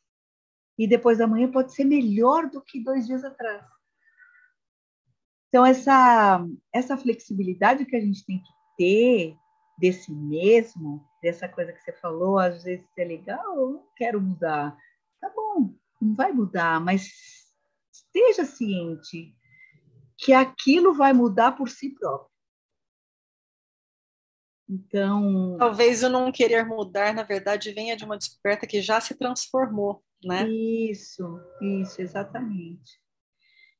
E 0.77 0.86
depois 0.86 1.20
da 1.20 1.27
manhã 1.27 1.50
pode 1.50 1.74
ser 1.74 1.86
melhor 1.86 2.50
do 2.50 2.62
que 2.62 2.84
dois 2.84 3.08
dias 3.08 3.24
atrás. 3.24 3.65
Então, 5.48 5.65
essa, 5.65 6.46
essa 6.74 6.98
flexibilidade 6.98 7.86
que 7.86 7.96
a 7.96 8.01
gente 8.01 8.25
tem 8.25 8.39
que 8.39 8.50
ter 8.77 9.38
desse 9.77 10.12
mesmo, 10.12 11.05
dessa 11.22 11.48
coisa 11.48 11.74
que 11.74 11.82
você 11.82 11.94
falou, 11.94 12.39
às 12.39 12.63
vezes 12.63 12.86
é 12.98 13.03
legal, 13.03 13.55
eu 13.55 13.70
não 13.72 13.88
quero 13.96 14.22
mudar. 14.22 14.77
Tá 15.20 15.29
bom, 15.36 15.74
não 16.01 16.15
vai 16.15 16.32
mudar, 16.32 16.79
mas 16.79 17.10
esteja 17.91 18.46
ciente 18.46 19.36
que 20.17 20.34
aquilo 20.34 20.94
vai 20.94 21.13
mudar 21.13 21.53
por 21.53 21.70
si 21.70 21.89
próprio. 21.89 22.34
Então. 24.67 25.58
Talvez 25.60 26.03
o 26.03 26.10
não 26.10 26.32
querer 26.32 26.65
mudar, 26.65 27.13
na 27.13 27.24
verdade, 27.24 27.72
venha 27.72 27.96
de 27.96 28.03
uma 28.03 28.17
descoberta 28.17 28.65
que 28.65 28.82
já 28.82 29.00
se 29.00 29.13
transformou, 29.15 30.03
né? 30.24 30.48
Isso, 30.50 31.39
isso, 31.62 32.01
exatamente. 32.01 33.00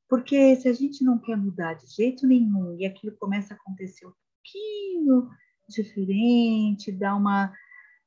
Porque 0.08 0.54
se 0.56 0.68
a 0.68 0.72
gente 0.72 1.02
não 1.04 1.18
quer 1.18 1.36
mudar 1.36 1.74
de 1.74 1.86
jeito 1.88 2.26
nenhum 2.26 2.76
e 2.78 2.86
aquilo 2.86 3.16
começa 3.16 3.54
a 3.54 3.56
acontecer 3.56 4.06
um 4.06 4.12
pouquinho 4.12 5.28
diferente, 5.68 6.92
dá 6.92 7.14
uma, 7.14 7.52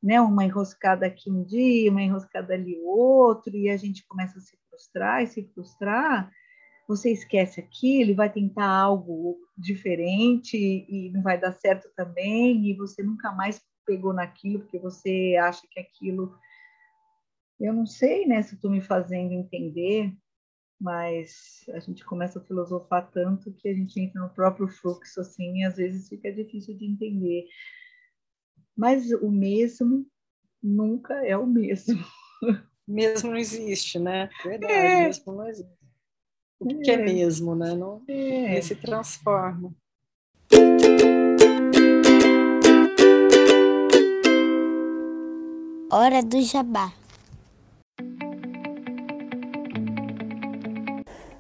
né, 0.02 0.20
uma 0.22 0.46
enroscada 0.46 1.06
aqui 1.06 1.30
um 1.30 1.44
dia, 1.44 1.92
uma 1.92 2.02
enroscada 2.02 2.54
ali 2.54 2.80
outro, 2.84 3.56
e 3.56 3.70
a 3.70 3.78
gente 3.78 4.06
começa 4.08 4.38
a 4.38 4.42
se 4.42 4.58
frustrar 4.70 5.24
e 5.24 5.28
se 5.28 5.44
frustrar, 5.54 6.32
você 6.88 7.12
esquece 7.12 7.60
aquilo 7.60 8.16
vai 8.16 8.32
tentar 8.32 8.68
algo 8.68 9.38
diferente 9.56 10.58
e 10.58 11.12
não 11.12 11.22
vai 11.22 11.40
dar 11.40 11.52
certo 11.52 11.88
também, 11.96 12.66
e 12.66 12.74
você 12.74 13.04
nunca 13.04 13.32
mais 13.32 13.62
pegou 13.86 14.14
naquilo 14.14 14.60
porque 14.60 14.80
você 14.80 15.36
acha 15.42 15.68
que 15.70 15.80
aquilo. 15.80 16.36
Eu 17.60 17.74
não 17.74 17.86
sei 17.86 18.26
né, 18.26 18.42
se 18.42 18.56
estou 18.56 18.72
me 18.72 18.82
fazendo 18.82 19.34
entender, 19.34 20.14
mas 20.80 21.66
a 21.70 21.80
gente 21.80 22.06
começa 22.06 22.40
a 22.40 22.44
filosofar 22.44 23.10
tanto 23.12 23.52
que 23.52 23.68
a 23.68 23.74
gente 23.74 24.00
entra 24.00 24.22
no 24.22 24.30
próprio 24.30 24.68
fluxo 24.68 25.20
assim 25.20 25.58
e 25.58 25.66
às 25.66 25.76
vezes 25.76 26.08
fica 26.08 26.32
difícil 26.32 26.78
de 26.78 26.86
entender. 26.86 27.48
Mas 28.76 29.12
o 29.12 29.30
mesmo 29.30 30.08
nunca 30.64 31.14
é 31.26 31.36
o 31.36 31.46
mesmo. 31.46 32.00
Mesmo 32.88 33.30
não 33.30 33.38
existe, 33.38 34.00
né? 34.00 34.32
Verdade, 34.44 34.74
é. 34.74 35.04
mesmo 35.04 35.32
não 35.32 35.48
existe. 35.48 35.72
O 36.60 36.68
que 36.80 36.90
é, 36.90 36.96
é 36.96 36.98
mesmo, 36.98 37.54
né? 37.56 37.76
Não 37.76 38.02
é. 38.08 38.60
se 38.62 38.76
transforma. 38.76 39.72
Hora 45.92 46.24
do 46.24 46.42
jabá. 46.42 46.92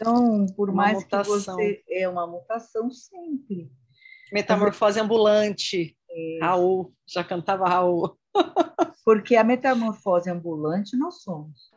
Então, 0.00 0.46
por 0.56 0.70
uma 0.70 0.84
mais 0.84 0.98
mutação. 1.04 1.56
que 1.56 1.62
você 1.62 1.82
é 1.90 2.08
uma 2.08 2.26
mutação 2.26 2.90
sempre. 2.90 3.70
Metamorfose 4.32 4.98
ambulante. 4.98 5.94
É. 6.10 6.38
Raul, 6.40 6.94
já 7.06 7.22
cantava 7.22 7.68
Raul. 7.68 8.16
Porque 9.04 9.36
a 9.36 9.44
metamorfose 9.44 10.30
ambulante 10.30 10.96
nós 10.96 11.22
somos. 11.22 11.70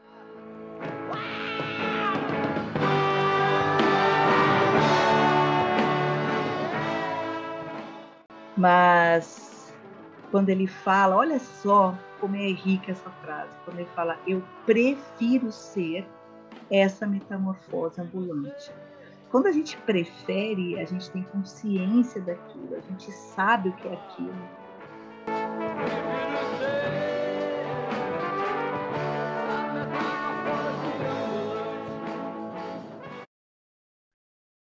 Mas 8.55 9.73
quando 10.31 10.47
ele 10.49 10.67
fala, 10.67 11.17
olha 11.17 11.39
só 11.39 11.93
como 12.21 12.37
é 12.37 12.47
rica 12.51 12.91
essa 12.91 13.09
frase, 13.09 13.53
quando 13.65 13.79
ele 13.79 13.89
fala, 13.93 14.17
eu 14.25 14.41
prefiro 14.65 15.51
ser 15.51 16.07
essa 16.69 17.05
metamorfose 17.05 18.01
ambulante. 18.01 18.71
Quando 19.29 19.47
a 19.47 19.51
gente 19.51 19.77
prefere, 19.77 20.79
a 20.79 20.85
gente 20.85 21.09
tem 21.11 21.23
consciência 21.23 22.21
daquilo, 22.21 22.75
a 22.75 22.81
gente 22.81 23.11
sabe 23.11 23.69
o 23.69 23.75
que 23.75 23.87
é 23.87 23.93
aquilo. 23.93 24.63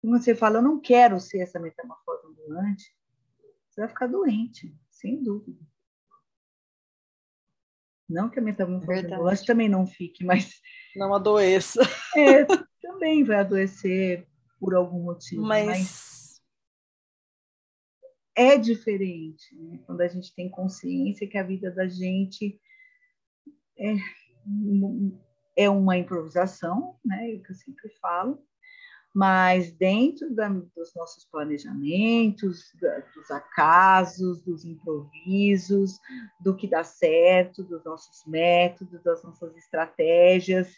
Quando 0.01 0.23
você 0.23 0.35
fala, 0.35 0.59
eu 0.59 0.63
não 0.63 0.79
quero 0.79 1.19
ser 1.19 1.41
essa 1.41 1.59
metamorfose 1.59 2.27
ambulante, 2.27 2.95
você 3.69 3.81
vai 3.81 3.89
ficar 3.89 4.07
doente, 4.07 4.73
sem 4.89 5.21
dúvida. 5.21 5.59
Não 8.09 8.31
que 8.31 8.39
a 8.39 8.43
metamorfose 8.43 9.07
ambulante 9.07 9.45
também 9.45 9.69
não 9.69 9.87
fique, 9.87 10.25
mas. 10.25 10.63
Não 10.97 11.15
adoeça. 11.15 11.81
É, 12.17 12.45
também 12.81 13.25
vai 13.25 13.39
adoecer 13.39 14.27
por 14.61 14.75
algum 14.75 15.03
motivo. 15.03 15.43
Mas, 15.43 15.67
mas 15.67 16.15
é 18.37 18.57
diferente 18.59 19.55
né? 19.57 19.79
quando 19.87 20.01
a 20.01 20.09
gente 20.09 20.35
tem 20.35 20.49
consciência 20.49 21.27
que 21.27 21.39
a 21.39 21.43
vida 21.43 21.71
da 21.71 21.87
gente 21.87 22.61
é, 23.79 23.95
é 25.57 25.71
uma 25.71 25.97
improvisação, 25.97 26.99
né? 27.05 27.33
É 27.33 27.35
o 27.35 27.43
que 27.43 27.51
eu 27.51 27.57
sempre 27.57 27.89
falo, 28.01 28.45
mas 29.15 29.71
dentro 29.71 30.35
da, 30.35 30.49
dos 30.49 30.93
nossos 30.97 31.25
planejamentos, 31.27 32.73
da, 32.81 32.99
dos 33.15 33.31
acasos, 33.31 34.43
dos 34.43 34.65
improvisos, 34.65 36.01
do 36.41 36.57
que 36.57 36.67
dá 36.67 36.83
certo, 36.83 37.63
dos 37.63 37.85
nossos 37.85 38.27
métodos, 38.27 39.01
das 39.05 39.23
nossas 39.23 39.57
estratégias. 39.57 40.75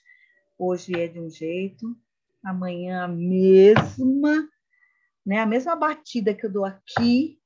Hoje 0.59 0.93
é 1.01 1.09
de 1.09 1.19
um 1.19 1.31
jeito, 1.31 1.97
amanhã 2.45 3.05
a 3.05 3.09
mesma, 3.09 4.47
né? 5.25 5.39
A 5.39 5.47
mesma 5.47 5.75
batida 5.75 6.35
que 6.35 6.45
eu 6.45 6.53
dou 6.53 6.67
aqui, 6.67 7.39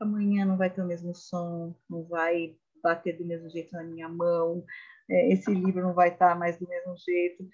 amanhã 0.00 0.46
não 0.46 0.56
vai 0.56 0.70
ter 0.70 0.80
o 0.80 0.86
mesmo 0.86 1.14
som, 1.14 1.74
não 1.90 2.04
vai 2.04 2.56
bater 2.82 3.18
do 3.18 3.24
mesmo 3.24 3.50
jeito 3.50 3.74
na 3.74 3.84
minha 3.84 4.08
mão, 4.08 4.64
é, 5.10 5.30
esse 5.30 5.52
livro 5.52 5.82
não 5.82 5.92
vai 5.92 6.08
estar 6.08 6.38
mais 6.38 6.58
do 6.58 6.66
mesmo 6.66 6.96
jeito 6.96 7.46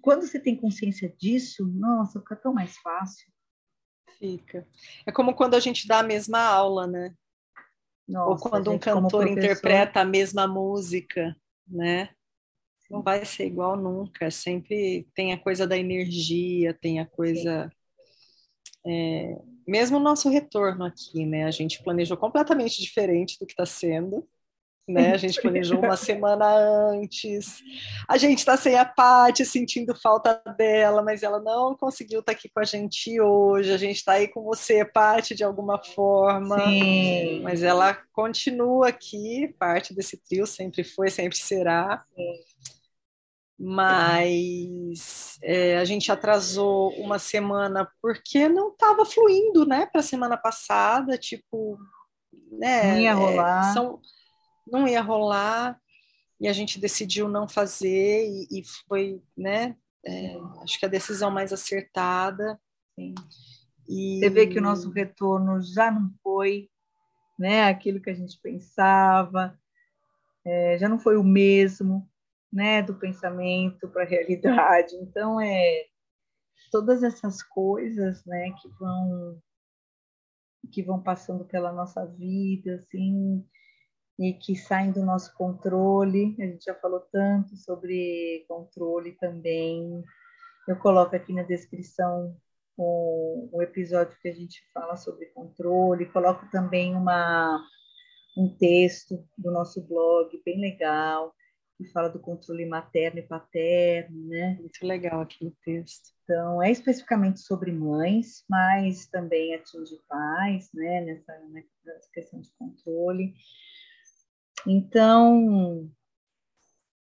quando 0.00 0.26
você 0.26 0.38
tem 0.38 0.56
consciência 0.56 1.12
disso, 1.18 1.66
nossa, 1.66 2.20
fica 2.20 2.36
tão 2.36 2.52
mais 2.52 2.76
fácil. 2.78 3.26
Fica. 4.18 4.66
É 5.06 5.12
como 5.12 5.34
quando 5.34 5.54
a 5.54 5.60
gente 5.60 5.86
dá 5.86 5.98
a 6.00 6.04
mesma 6.04 6.40
aula, 6.40 6.86
né? 6.86 7.14
Nossa, 8.06 8.30
Ou 8.30 8.50
quando 8.50 8.70
um 8.70 8.78
cantor 8.78 9.26
interpreta 9.26 10.00
a 10.00 10.04
mesma 10.04 10.46
música, 10.46 11.36
né? 11.66 12.10
Não 12.90 13.02
vai 13.02 13.24
ser 13.24 13.46
igual 13.46 13.76
nunca. 13.76 14.30
Sempre 14.30 15.08
tem 15.14 15.32
a 15.32 15.38
coisa 15.38 15.66
da 15.66 15.76
energia, 15.76 16.74
tem 16.74 17.00
a 17.00 17.06
coisa. 17.06 17.70
É, 18.86 19.40
mesmo 19.66 19.96
o 19.96 20.00
nosso 20.00 20.28
retorno 20.28 20.84
aqui, 20.84 21.24
né? 21.24 21.44
A 21.44 21.50
gente 21.50 21.82
planejou 21.82 22.16
completamente 22.16 22.80
diferente 22.80 23.38
do 23.38 23.46
que 23.46 23.52
está 23.52 23.64
sendo 23.64 24.28
né? 24.86 25.12
A 25.12 25.16
gente 25.16 25.40
planejou 25.40 25.78
uma 25.78 25.96
semana 25.96 26.46
antes. 26.90 27.62
A 28.08 28.18
gente 28.18 28.38
está 28.38 28.56
sem 28.56 28.76
a 28.76 28.84
Paty, 28.84 29.44
sentindo 29.44 29.94
falta 29.94 30.42
dela, 30.56 31.02
mas 31.02 31.22
ela 31.22 31.40
não 31.40 31.74
conseguiu 31.74 32.20
estar 32.20 32.32
tá 32.32 32.38
aqui 32.38 32.48
com 32.48 32.60
a 32.60 32.64
gente 32.64 33.20
hoje. 33.20 33.72
A 33.72 33.78
gente 33.78 33.96
está 33.96 34.12
aí 34.12 34.28
com 34.28 34.42
você, 34.42 34.84
Paty, 34.84 35.34
de 35.34 35.44
alguma 35.44 35.82
forma. 35.82 36.58
Sim. 36.64 37.40
Mas 37.42 37.62
ela 37.62 37.94
continua 38.12 38.88
aqui, 38.88 39.54
parte 39.58 39.94
desse 39.94 40.16
trio, 40.16 40.46
sempre 40.46 40.84
foi, 40.84 41.10
sempre 41.10 41.38
será. 41.38 42.04
Sim. 42.14 42.54
Mas 43.58 45.38
é, 45.42 45.78
a 45.78 45.84
gente 45.84 46.10
atrasou 46.10 46.92
uma 46.98 47.18
semana 47.18 47.88
porque 48.02 48.48
não 48.48 48.70
estava 48.70 49.06
fluindo, 49.06 49.64
né? 49.64 49.86
Para 49.86 50.00
a 50.00 50.04
semana 50.04 50.36
passada, 50.36 51.16
tipo, 51.16 51.78
né? 52.50 52.92
Não 52.92 53.00
ia 53.00 53.14
rolar. 53.14 53.70
É, 53.70 53.72
são, 53.72 54.00
não 54.66 54.86
ia 54.86 55.02
rolar 55.02 55.80
e 56.40 56.48
a 56.48 56.52
gente 56.52 56.80
decidiu 56.80 57.28
não 57.28 57.48
fazer 57.48 58.26
e, 58.26 58.60
e 58.60 58.62
foi, 58.88 59.22
né? 59.36 59.76
É, 60.04 60.36
acho 60.62 60.78
que 60.78 60.84
a 60.84 60.88
decisão 60.88 61.30
mais 61.30 61.52
acertada. 61.52 62.60
Sim. 62.94 63.14
E... 63.88 64.18
Você 64.20 64.30
vê 64.30 64.46
que 64.46 64.58
o 64.58 64.62
nosso 64.62 64.90
retorno 64.90 65.62
já 65.62 65.90
não 65.90 66.12
foi, 66.22 66.68
né? 67.38 67.64
Aquilo 67.64 68.00
que 68.00 68.10
a 68.10 68.14
gente 68.14 68.38
pensava, 68.40 69.58
é, 70.44 70.78
já 70.78 70.88
não 70.88 70.98
foi 70.98 71.16
o 71.16 71.24
mesmo, 71.24 72.08
né? 72.52 72.82
Do 72.82 72.94
pensamento 72.94 73.88
para 73.88 74.02
a 74.02 74.06
realidade. 74.06 74.94
Então 74.96 75.40
é 75.40 75.86
todas 76.70 77.02
essas 77.02 77.42
coisas, 77.42 78.24
né? 78.24 78.50
Que 78.60 78.68
vão 78.78 79.40
que 80.72 80.82
vão 80.82 81.00
passando 81.00 81.44
pela 81.44 81.70
nossa 81.70 82.06
vida, 82.06 82.76
assim, 82.76 83.46
e 84.18 84.32
que 84.32 84.54
saem 84.56 84.92
do 84.92 85.04
nosso 85.04 85.34
controle. 85.34 86.36
A 86.38 86.46
gente 86.46 86.64
já 86.64 86.74
falou 86.74 87.00
tanto 87.12 87.56
sobre 87.56 88.44
controle 88.48 89.12
também. 89.12 90.02
Eu 90.68 90.76
coloco 90.76 91.14
aqui 91.14 91.32
na 91.32 91.42
descrição 91.42 92.36
o, 92.76 93.48
o 93.52 93.62
episódio 93.62 94.16
que 94.20 94.28
a 94.28 94.34
gente 94.34 94.62
fala 94.72 94.96
sobre 94.96 95.26
controle. 95.26 96.06
Coloco 96.06 96.48
também 96.50 96.94
uma, 96.94 97.60
um 98.36 98.48
texto 98.56 99.24
do 99.36 99.50
nosso 99.50 99.82
blog 99.86 100.30
bem 100.44 100.60
legal 100.60 101.34
que 101.76 101.84
fala 101.90 102.08
do 102.08 102.20
controle 102.20 102.64
materno 102.66 103.18
e 103.18 103.22
paterno, 103.22 104.28
né? 104.28 104.56
Muito 104.60 104.86
legal 104.86 105.20
aqui 105.20 105.46
o 105.46 105.56
texto. 105.64 106.10
Então, 106.22 106.62
é 106.62 106.70
especificamente 106.70 107.40
sobre 107.40 107.72
mães, 107.72 108.44
mas 108.48 109.06
também 109.08 109.54
atinge 109.54 109.98
pais, 110.08 110.70
né? 110.72 111.00
Nessa, 111.00 111.32
nessa 111.84 112.10
questão 112.12 112.40
de 112.40 112.50
controle. 112.56 113.34
Então, 114.66 115.90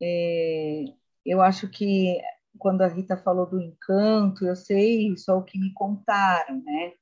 é, 0.02 0.86
eu 1.26 1.41
acho 1.41 1.69
que 1.69 2.19
quando 2.58 2.82
a 2.82 2.88
Rita 2.88 3.17
falou 3.17 3.45
do 3.45 3.62
encanto, 3.62 4.45
eu 4.45 4.56
sei 4.56 5.15
só 5.17 5.38
o 5.38 5.43
que 5.43 5.60
me 5.60 5.74
contaram, 5.74 6.62
né? 6.63 6.93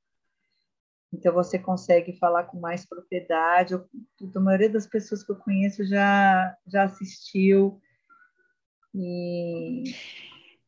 Então 1.12 1.34
você 1.34 1.58
consegue 1.58 2.14
falar 2.14 2.44
com 2.44 2.60
mais 2.60 2.86
propriedade. 2.86 3.74
Eu, 3.74 3.86
a 4.36 4.40
maioria 4.40 4.70
das 4.70 4.86
pessoas 4.86 5.24
que 5.24 5.32
eu 5.32 5.36
conheço 5.36 5.84
já 5.86 6.56
já 6.68 6.84
assistiu 6.84 7.82
e 8.94 9.84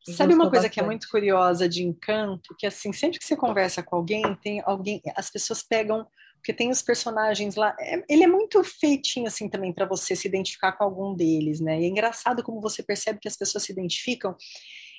Sabe 0.04 0.34
uma 0.34 0.50
coisa 0.50 0.64
bastante. 0.64 0.74
que 0.74 0.80
é 0.80 0.82
muito 0.82 1.08
curiosa 1.08 1.68
de 1.68 1.84
encanto, 1.84 2.56
que 2.58 2.66
assim, 2.66 2.92
sempre 2.92 3.20
que 3.20 3.24
você 3.24 3.36
conversa 3.36 3.84
com 3.84 3.94
alguém, 3.94 4.34
tem 4.42 4.60
alguém, 4.64 5.00
as 5.14 5.30
pessoas 5.30 5.62
pegam 5.62 6.08
porque 6.42 6.52
tem 6.52 6.70
os 6.70 6.82
personagens 6.82 7.54
lá. 7.54 7.74
É, 7.78 8.04
ele 8.08 8.24
é 8.24 8.26
muito 8.26 8.62
feitinho 8.64 9.28
assim 9.28 9.48
também 9.48 9.72
para 9.72 9.86
você 9.86 10.16
se 10.16 10.26
identificar 10.26 10.72
com 10.72 10.82
algum 10.82 11.14
deles, 11.14 11.60
né? 11.60 11.80
E 11.80 11.84
é 11.84 11.86
engraçado 11.86 12.42
como 12.42 12.60
você 12.60 12.82
percebe 12.82 13.20
que 13.20 13.28
as 13.28 13.36
pessoas 13.36 13.62
se 13.62 13.70
identificam. 13.70 14.36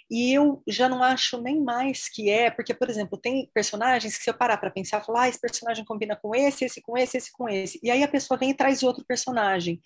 E 0.09 0.33
eu 0.33 0.61
já 0.67 0.87
não 0.87 1.03
acho 1.03 1.41
nem 1.41 1.61
mais 1.61 2.07
que 2.07 2.29
é, 2.29 2.49
porque, 2.49 2.73
por 2.73 2.89
exemplo, 2.89 3.17
tem 3.17 3.49
personagens 3.53 4.17
que 4.17 4.23
se 4.23 4.29
eu 4.29 4.33
parar 4.33 4.57
para 4.57 4.71
pensar, 4.71 5.03
falar, 5.03 5.23
ah, 5.23 5.29
esse 5.29 5.39
personagem 5.39 5.83
combina 5.83 6.15
com 6.15 6.33
esse, 6.33 6.65
esse 6.65 6.81
com 6.81 6.97
esse, 6.97 7.17
esse 7.17 7.31
com 7.33 7.49
esse. 7.49 7.79
E 7.83 7.91
aí 7.91 8.03
a 8.03 8.07
pessoa 8.07 8.37
vem 8.37 8.51
e 8.51 8.53
traz 8.53 8.81
outro 8.81 9.03
personagem. 9.05 9.81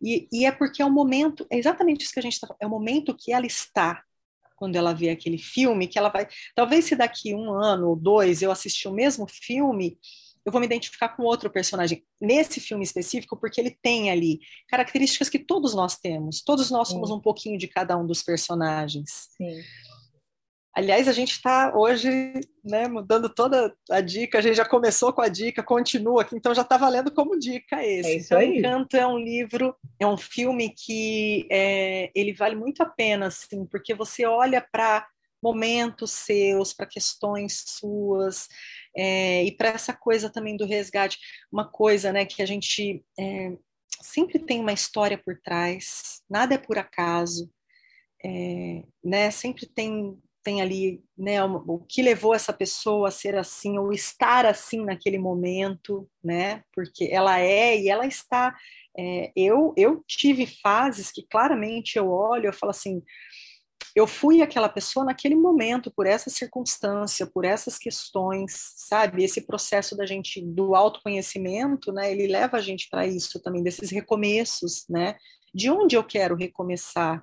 E, 0.00 0.28
e 0.32 0.44
é 0.44 0.52
porque 0.52 0.80
é 0.80 0.84
o 0.84 0.90
momento, 0.90 1.44
é 1.50 1.58
exatamente 1.58 2.04
isso 2.04 2.12
que 2.12 2.20
a 2.20 2.22
gente 2.22 2.34
está 2.34 2.46
falando, 2.46 2.62
é 2.62 2.66
o 2.66 2.70
momento 2.70 3.16
que 3.16 3.32
ela 3.32 3.46
está 3.46 4.02
quando 4.54 4.76
ela 4.76 4.92
vê 4.92 5.08
aquele 5.08 5.38
filme, 5.38 5.88
que 5.88 5.98
ela 5.98 6.10
vai. 6.10 6.28
Talvez 6.54 6.84
se 6.84 6.94
daqui 6.94 7.34
um 7.34 7.50
ano 7.50 7.88
ou 7.88 7.96
dois 7.96 8.42
eu 8.42 8.52
assistir 8.52 8.86
o 8.86 8.92
mesmo 8.92 9.26
filme, 9.26 9.98
eu 10.44 10.52
vou 10.52 10.60
me 10.60 10.66
identificar 10.66 11.10
com 11.10 11.22
outro 11.22 11.50
personagem 11.50 12.04
nesse 12.20 12.60
filme 12.60 12.84
específico, 12.84 13.36
porque 13.36 13.60
ele 13.60 13.76
tem 13.82 14.10
ali 14.10 14.40
características 14.68 15.28
que 15.28 15.38
todos 15.38 15.74
nós 15.74 15.98
temos. 15.98 16.42
Todos 16.42 16.70
nós 16.70 16.88
somos 16.88 17.10
um 17.10 17.20
pouquinho 17.20 17.58
de 17.58 17.68
cada 17.68 17.96
um 17.96 18.06
dos 18.06 18.22
personagens. 18.22 19.28
Sim. 19.36 19.62
Aliás, 20.72 21.08
a 21.08 21.12
gente 21.12 21.32
está 21.32 21.76
hoje 21.76 22.32
né, 22.64 22.86
mudando 22.86 23.28
toda 23.28 23.74
a 23.90 24.00
dica, 24.00 24.38
a 24.38 24.40
gente 24.40 24.54
já 24.56 24.64
começou 24.64 25.12
com 25.12 25.20
a 25.20 25.28
dica, 25.28 25.64
continua 25.64 26.22
aqui, 26.22 26.36
então 26.36 26.54
já 26.54 26.62
está 26.62 26.76
valendo 26.76 27.10
como 27.10 27.38
dica 27.38 27.84
esse. 27.84 28.08
É 28.08 28.16
isso 28.16 28.34
aí. 28.36 28.58
Então, 28.58 28.70
Encanto 28.70 28.96
é 28.96 29.06
um 29.06 29.18
livro, 29.18 29.74
é 29.98 30.06
um 30.06 30.16
filme 30.16 30.70
que 30.70 31.46
é, 31.50 32.10
ele 32.14 32.32
vale 32.32 32.54
muito 32.54 32.82
a 32.82 32.86
pena, 32.86 33.26
assim, 33.26 33.66
porque 33.66 33.94
você 33.94 34.24
olha 34.24 34.64
para 34.72 35.06
momentos 35.42 36.12
seus, 36.12 36.72
para 36.72 36.86
questões 36.86 37.64
suas, 37.66 38.46
é, 38.96 39.44
e 39.44 39.52
para 39.52 39.70
essa 39.70 39.92
coisa 39.92 40.30
também 40.30 40.56
do 40.56 40.66
resgate, 40.66 41.18
uma 41.50 41.68
coisa 41.68 42.12
né, 42.12 42.24
que 42.24 42.42
a 42.42 42.46
gente 42.46 43.04
é, 43.18 43.52
sempre 44.02 44.38
tem 44.38 44.60
uma 44.60 44.72
história 44.72 45.18
por 45.18 45.38
trás, 45.40 46.22
nada 46.28 46.54
é 46.54 46.58
por 46.58 46.78
acaso, 46.78 47.50
é, 48.24 48.82
né, 49.02 49.30
sempre 49.30 49.66
tem, 49.66 50.18
tem 50.42 50.60
ali 50.60 51.02
né, 51.16 51.42
o, 51.44 51.56
o, 51.66 51.78
que 51.86 52.02
levou 52.02 52.34
essa 52.34 52.52
pessoa 52.52 53.08
a 53.08 53.12
ser 53.12 53.36
assim, 53.36 53.78
ou 53.78 53.92
estar 53.92 54.44
assim 54.44 54.84
naquele 54.84 55.18
momento, 55.18 56.08
né, 56.22 56.62
porque 56.72 57.08
ela 57.10 57.40
é 57.40 57.78
e 57.78 57.88
ela 57.88 58.06
está. 58.06 58.54
É, 58.98 59.30
eu, 59.36 59.72
eu 59.76 60.02
tive 60.06 60.46
fases 60.46 61.12
que 61.12 61.26
claramente 61.30 61.96
eu 61.96 62.10
olho, 62.10 62.46
eu 62.46 62.52
falo 62.52 62.70
assim, 62.70 63.02
eu 63.94 64.06
fui 64.06 64.42
aquela 64.42 64.68
pessoa 64.68 65.04
naquele 65.04 65.34
momento, 65.34 65.90
por 65.90 66.06
essa 66.06 66.30
circunstância, 66.30 67.26
por 67.26 67.44
essas 67.44 67.78
questões, 67.78 68.52
sabe? 68.76 69.24
Esse 69.24 69.46
processo 69.46 69.96
da 69.96 70.06
gente, 70.06 70.40
do 70.40 70.74
autoconhecimento, 70.74 71.92
né? 71.92 72.10
Ele 72.10 72.26
leva 72.26 72.56
a 72.56 72.60
gente 72.60 72.88
para 72.90 73.06
isso 73.06 73.40
também, 73.40 73.62
desses 73.62 73.90
recomeços, 73.90 74.84
né? 74.88 75.16
De 75.54 75.70
onde 75.70 75.96
eu 75.96 76.04
quero 76.04 76.36
recomeçar? 76.36 77.22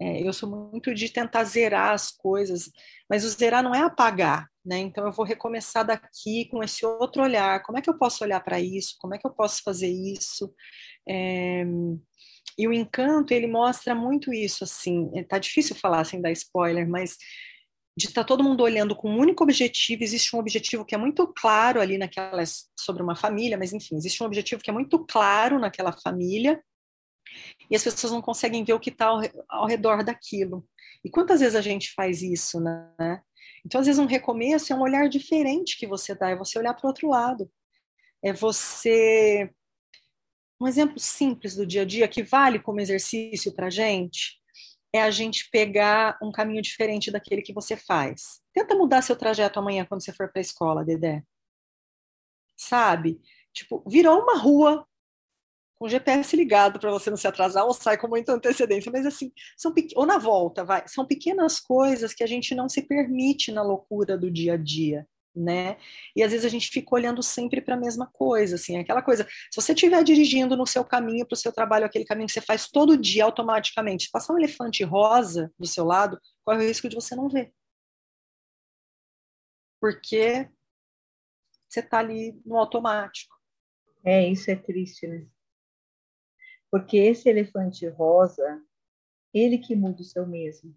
É, 0.00 0.26
eu 0.26 0.32
sou 0.32 0.48
muito 0.50 0.92
de 0.92 1.08
tentar 1.08 1.44
zerar 1.44 1.92
as 1.92 2.10
coisas, 2.10 2.70
mas 3.08 3.24
o 3.24 3.28
zerar 3.28 3.62
não 3.62 3.74
é 3.74 3.80
apagar, 3.80 4.48
né? 4.64 4.78
Então 4.78 5.06
eu 5.06 5.12
vou 5.12 5.24
recomeçar 5.24 5.86
daqui 5.86 6.48
com 6.50 6.62
esse 6.62 6.84
outro 6.84 7.22
olhar. 7.22 7.62
Como 7.62 7.78
é 7.78 7.82
que 7.82 7.88
eu 7.88 7.96
posso 7.96 8.24
olhar 8.24 8.40
para 8.40 8.58
isso? 8.60 8.96
Como 8.98 9.14
é 9.14 9.18
que 9.18 9.26
eu 9.26 9.30
posso 9.30 9.62
fazer 9.62 9.88
isso? 9.88 10.52
É, 11.08 11.64
e 12.58 12.68
o 12.68 12.72
encanto, 12.72 13.32
ele 13.32 13.46
mostra 13.46 13.94
muito 13.94 14.32
isso, 14.32 14.64
assim, 14.64 15.10
é, 15.14 15.22
tá 15.22 15.38
difícil 15.38 15.76
falar 15.76 16.04
sem 16.04 16.20
dar 16.20 16.32
spoiler, 16.32 16.88
mas 16.88 17.16
de 17.96 18.06
estar 18.06 18.22
tá 18.22 18.26
todo 18.26 18.42
mundo 18.42 18.62
olhando 18.62 18.96
com 18.96 19.10
um 19.10 19.18
único 19.18 19.44
objetivo, 19.44 20.02
existe 20.02 20.34
um 20.34 20.38
objetivo 20.38 20.84
que 20.84 20.94
é 20.94 20.98
muito 20.98 21.26
claro 21.28 21.80
ali 21.80 21.96
naquela, 21.96 22.42
sobre 22.78 23.02
uma 23.02 23.14
família, 23.14 23.56
mas 23.56 23.72
enfim, 23.72 23.96
existe 23.96 24.22
um 24.22 24.26
objetivo 24.26 24.62
que 24.62 24.70
é 24.70 24.72
muito 24.72 25.04
claro 25.06 25.58
naquela 25.58 25.92
família, 25.92 26.60
e 27.70 27.76
as 27.76 27.82
pessoas 27.82 28.12
não 28.12 28.22
conseguem 28.22 28.64
ver 28.64 28.72
o 28.72 28.80
que 28.80 28.90
está 28.90 29.06
ao, 29.06 29.20
ao 29.48 29.66
redor 29.66 30.04
daquilo. 30.04 30.66
E 31.04 31.10
quantas 31.10 31.40
vezes 31.40 31.54
a 31.54 31.60
gente 31.60 31.92
faz 31.94 32.22
isso, 32.22 32.60
né? 32.60 33.20
Então, 33.64 33.80
às 33.80 33.86
vezes, 33.86 33.98
um 33.98 34.06
recomeço 34.06 34.72
é 34.72 34.76
um 34.76 34.82
olhar 34.82 35.08
diferente 35.08 35.78
que 35.78 35.86
você 35.86 36.14
dá, 36.14 36.30
é 36.30 36.36
você 36.36 36.58
olhar 36.58 36.74
para 36.74 36.86
o 36.86 36.88
outro 36.88 37.08
lado. 37.08 37.50
É 38.22 38.32
você. 38.32 39.50
Um 40.60 40.66
exemplo 40.68 40.98
simples 40.98 41.56
do 41.56 41.66
dia 41.66 41.82
a 41.82 41.84
dia 41.84 42.08
que 42.08 42.22
vale 42.22 42.58
como 42.58 42.80
exercício 42.80 43.54
para 43.54 43.66
a 43.66 43.70
gente 43.70 44.40
é 44.92 45.02
a 45.02 45.10
gente 45.10 45.50
pegar 45.50 46.16
um 46.22 46.30
caminho 46.30 46.62
diferente 46.62 47.10
daquele 47.10 47.42
que 47.42 47.52
você 47.52 47.76
faz. 47.76 48.40
Tenta 48.52 48.76
mudar 48.76 49.02
seu 49.02 49.16
trajeto 49.16 49.58
amanhã 49.58 49.84
quando 49.84 50.04
você 50.04 50.12
for 50.12 50.30
para 50.30 50.40
a 50.40 50.42
escola, 50.42 50.84
Dedé. 50.84 51.22
Sabe? 52.56 53.20
Tipo, 53.52 53.82
virou 53.88 54.20
uma 54.20 54.38
rua 54.38 54.86
com 55.76 55.86
o 55.86 55.88
GPS 55.88 56.36
ligado 56.36 56.78
para 56.78 56.92
você 56.92 57.10
não 57.10 57.16
se 57.16 57.26
atrasar 57.26 57.64
ou 57.64 57.74
sai 57.74 57.98
com 57.98 58.06
muita 58.06 58.32
antecedência, 58.32 58.90
mas 58.92 59.04
assim, 59.04 59.32
são 59.56 59.74
ou 59.96 60.06
na 60.06 60.18
volta, 60.18 60.64
vai, 60.64 60.86
são 60.86 61.04
pequenas 61.04 61.58
coisas 61.58 62.14
que 62.14 62.22
a 62.22 62.26
gente 62.26 62.54
não 62.54 62.68
se 62.68 62.82
permite 62.82 63.50
na 63.50 63.62
loucura 63.62 64.16
do 64.16 64.30
dia 64.30 64.54
a 64.54 64.56
dia, 64.56 65.06
né? 65.34 65.76
E 66.14 66.22
às 66.22 66.30
vezes 66.30 66.46
a 66.46 66.48
gente 66.48 66.68
fica 66.68 66.94
olhando 66.94 67.22
sempre 67.22 67.60
para 67.60 67.74
a 67.74 67.78
mesma 67.80 68.06
coisa, 68.06 68.54
assim, 68.54 68.76
aquela 68.78 69.02
coisa. 69.02 69.26
Se 69.50 69.60
você 69.60 69.72
estiver 69.72 70.02
dirigindo 70.04 70.56
no 70.56 70.66
seu 70.66 70.84
caminho 70.84 71.26
para 71.26 71.34
o 71.34 71.38
seu 71.38 71.52
trabalho, 71.52 71.84
aquele 71.84 72.04
caminho 72.04 72.26
que 72.26 72.32
você 72.32 72.40
faz 72.40 72.68
todo 72.68 72.96
dia 72.96 73.24
automaticamente, 73.24 74.10
passar 74.10 74.34
um 74.34 74.38
elefante 74.38 74.84
rosa 74.84 75.52
do 75.58 75.66
seu 75.66 75.84
lado, 75.84 76.20
corre 76.44 76.64
o 76.64 76.68
risco 76.68 76.88
de 76.88 76.94
você 76.94 77.16
não 77.16 77.28
ver. 77.28 77.52
Porque 79.80 80.48
você 81.68 81.80
está 81.80 81.98
ali 81.98 82.40
no 82.46 82.56
automático. 82.56 83.34
É, 84.04 84.28
isso 84.28 84.50
é 84.50 84.56
triste, 84.56 85.06
né? 85.06 85.26
Porque 86.70 86.96
esse 86.96 87.28
elefante 87.28 87.86
rosa, 87.88 88.62
ele 89.32 89.58
que 89.58 89.74
muda 89.74 90.02
o 90.02 90.04
seu 90.04 90.26
mesmo. 90.26 90.74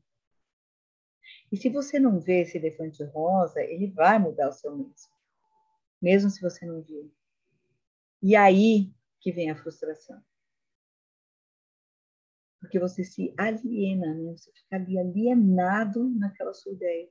E 1.52 1.58
se 1.58 1.70
você 1.70 2.00
não 2.00 2.20
vê 2.20 2.42
esse 2.42 2.58
elefante 2.58 3.04
rosa, 3.04 3.62
ele 3.62 3.88
vai 3.88 4.20
mudar 4.20 4.50
o 4.50 4.54
seu 4.54 4.76
mesmo. 4.76 4.96
Mesmo 6.02 6.30
se 6.30 6.42
você 6.42 6.66
não 6.66 6.82
viu. 6.82 7.12
E 8.22 8.36
aí 8.36 8.92
que 9.20 9.32
vem 9.32 9.50
a 9.50 9.56
frustração. 9.56 10.22
Porque 12.60 12.80
você 12.80 13.04
se 13.04 13.34
aliena, 13.38 14.14
né? 14.14 14.32
Você 14.32 14.52
fica 14.52 14.76
ali 14.76 14.98
alienado 14.98 16.10
naquela 16.18 16.54
sua 16.54 16.74
ideia. 16.74 17.08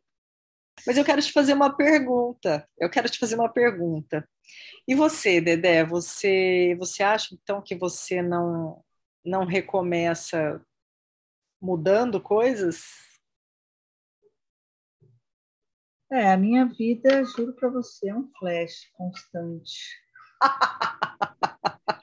Mas 0.86 0.98
eu 0.98 1.04
quero 1.04 1.22
te 1.22 1.32
fazer 1.32 1.54
uma 1.54 1.74
pergunta. 1.74 2.68
Eu 2.78 2.90
quero 2.90 3.08
te 3.08 3.18
fazer 3.18 3.36
uma 3.36 3.48
pergunta. 3.48 4.28
E 4.86 4.94
você, 4.94 5.40
Dedé, 5.40 5.84
você, 5.84 6.76
você 6.78 7.02
acha 7.02 7.34
então 7.34 7.62
que 7.62 7.74
você 7.74 8.20
não, 8.20 8.84
não 9.24 9.44
recomeça 9.44 10.60
mudando 11.60 12.20
coisas? 12.20 13.05
É, 16.10 16.32
a 16.32 16.36
minha 16.36 16.64
vida, 16.66 17.24
juro 17.24 17.52
para 17.54 17.68
você, 17.68 18.08
é 18.10 18.14
um 18.14 18.30
flash 18.38 18.90
constante. 18.96 20.00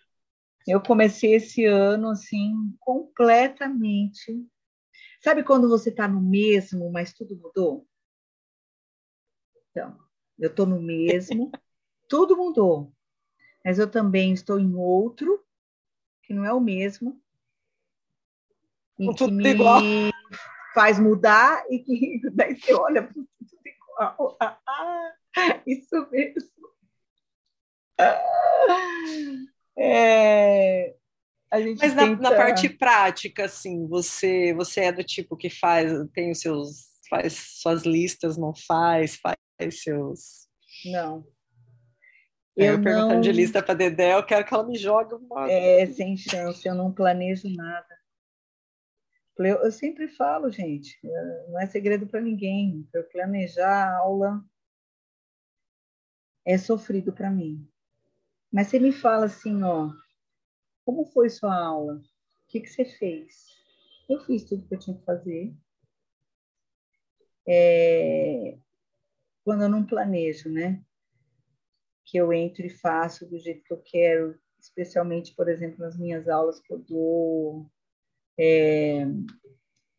Eu 0.65 0.81
comecei 0.81 1.35
esse 1.35 1.65
ano 1.65 2.09
assim 2.09 2.53
completamente. 2.79 4.45
Sabe 5.21 5.43
quando 5.43 5.67
você 5.67 5.89
está 5.89 6.07
no 6.07 6.21
mesmo, 6.21 6.89
mas 6.89 7.13
tudo 7.13 7.35
mudou? 7.35 7.85
Então, 9.69 9.99
eu 10.39 10.49
estou 10.49 10.65
no 10.65 10.81
mesmo, 10.81 11.51
tudo 12.07 12.37
mudou. 12.37 12.93
Mas 13.63 13.77
eu 13.77 13.89
também 13.89 14.31
estou 14.33 14.59
em 14.59 14.73
outro, 14.73 15.43
que 16.21 16.33
não 16.33 16.45
é 16.45 16.53
o 16.53 16.61
mesmo, 16.61 17.21
e 18.99 19.13
que 19.13 19.31
me 19.31 19.49
igual. 19.49 19.81
faz 20.73 20.99
mudar 20.99 21.65
e 21.69 21.79
que 21.79 22.21
daí 22.33 22.55
você 22.55 22.73
olha 22.73 23.09
tudo 23.95 24.13
igual. 24.13 24.37
Ah, 24.39 24.57
ah, 24.67 25.61
isso 25.65 26.07
mesmo. 26.11 26.53
É, 29.77 30.95
Mas 31.51 31.93
na, 31.95 32.03
tenta... 32.03 32.21
na, 32.21 32.35
parte 32.35 32.69
prática, 32.69 33.45
assim, 33.45 33.87
você 33.87 34.53
você 34.53 34.81
é 34.81 34.91
do 34.91 35.03
tipo 35.03 35.37
que 35.37 35.49
faz, 35.49 35.91
tem 36.13 36.31
os 36.31 36.39
seus, 36.39 36.87
faz 37.09 37.33
suas 37.61 37.83
listas, 37.83 38.37
não 38.37 38.53
faz, 38.55 39.17
faz 39.17 39.37
seus. 39.81 40.47
Não. 40.85 41.25
Eu, 42.55 42.73
eu 42.73 42.81
perguntando 42.83 43.15
não... 43.15 43.21
de 43.21 43.31
lista 43.31 43.63
para 43.63 43.73
Dedé, 43.73 44.13
eu 44.13 44.23
quero 44.23 44.45
que 44.45 44.53
ela 44.53 44.65
me 44.65 44.77
jogue 44.77 45.15
uma. 45.15 45.51
É, 45.51 45.85
sem 45.87 46.15
chance, 46.15 46.67
eu 46.67 46.75
não 46.75 46.91
planejo 46.91 47.49
nada. 47.49 48.02
Eu, 49.37 49.71
sempre 49.71 50.07
falo, 50.07 50.51
gente, 50.51 50.99
é, 51.03 51.47
não 51.49 51.59
é 51.59 51.65
segredo 51.65 52.07
para 52.07 52.21
ninguém. 52.21 52.87
Eu 52.93 53.03
planejar 53.05 53.87
a 53.87 53.97
aula 53.97 54.43
é 56.45 56.57
sofrido 56.57 57.11
para 57.11 57.31
mim. 57.31 57.67
Mas 58.51 58.67
você 58.67 58.79
me 58.79 58.91
fala 58.91 59.25
assim, 59.25 59.63
ó, 59.63 59.91
como 60.85 61.05
foi 61.05 61.29
sua 61.29 61.55
aula? 61.55 61.95
O 61.95 62.47
que, 62.47 62.59
que 62.61 62.69
você 62.69 62.85
fez? 62.85 63.47
Eu 64.07 64.19
fiz 64.19 64.43
tudo 64.43 64.67
que 64.67 64.75
eu 64.75 64.79
tinha 64.79 64.97
que 64.97 65.05
fazer. 65.05 65.55
É, 67.47 68.57
quando 69.43 69.63
eu 69.63 69.69
não 69.69 69.85
planejo, 69.85 70.49
né? 70.49 70.83
Que 72.05 72.17
eu 72.17 72.31
entro 72.31 72.63
e 72.65 72.69
faço 72.69 73.25
do 73.25 73.39
jeito 73.39 73.63
que 73.63 73.73
eu 73.73 73.81
quero, 73.81 74.39
especialmente, 74.59 75.33
por 75.33 75.49
exemplo, 75.49 75.79
nas 75.79 75.97
minhas 75.97 76.27
aulas 76.29 76.59
que 76.59 76.71
eu 76.71 76.79
dou 76.79 77.71
é, 78.39 79.05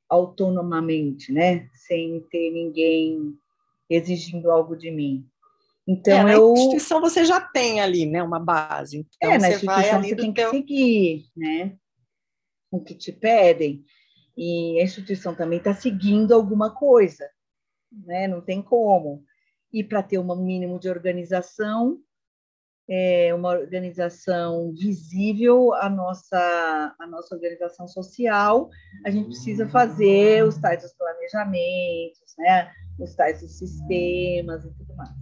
autonomamente, 0.08 1.32
né? 1.32 1.68
Sem 1.72 2.20
ter 2.30 2.50
ninguém 2.50 3.34
exigindo 3.88 4.50
algo 4.50 4.76
de 4.76 4.90
mim. 4.90 5.26
Então, 5.86 6.20
é, 6.20 6.22
na 6.24 6.32
eu... 6.32 6.52
instituição 6.54 7.00
você 7.00 7.24
já 7.24 7.40
tem 7.40 7.80
ali, 7.80 8.06
né, 8.06 8.22
uma 8.22 8.40
base. 8.40 8.98
Então, 8.98 9.32
é, 9.32 9.38
na 9.38 9.50
instituição 9.50 10.02
você 10.02 10.16
tem 10.16 10.32
teu... 10.32 10.50
que 10.50 10.56
seguir, 10.56 11.26
né, 11.36 11.76
o 12.70 12.80
que 12.80 12.94
te 12.94 13.12
pedem. 13.12 13.84
E 14.34 14.80
a 14.80 14.82
instituição 14.82 15.34
também 15.34 15.58
está 15.58 15.74
seguindo 15.74 16.32
alguma 16.32 16.74
coisa, 16.74 17.28
né, 17.92 18.26
não 18.26 18.40
tem 18.40 18.62
como 18.62 19.22
e 19.74 19.82
para 19.82 20.04
ter 20.04 20.18
um 20.18 20.36
mínimo 20.36 20.78
de 20.78 20.88
organização, 20.88 21.98
é, 22.88 23.34
uma 23.34 23.50
organização 23.50 24.72
visível 24.74 25.72
a 25.74 25.88
nossa 25.88 26.94
a 26.98 27.06
nossa 27.06 27.34
organização 27.34 27.88
social, 27.88 28.68
a 29.04 29.10
gente 29.10 29.26
precisa 29.26 29.66
fazer 29.68 30.44
os 30.44 30.58
tais 30.58 30.82
dos 30.82 30.92
planejamentos, 30.92 32.34
né, 32.38 32.70
os 32.98 33.14
tais 33.14 33.40
dos 33.40 33.56
sistemas 33.58 34.64
e 34.64 34.72
tudo 34.74 34.94
mais. 34.94 35.14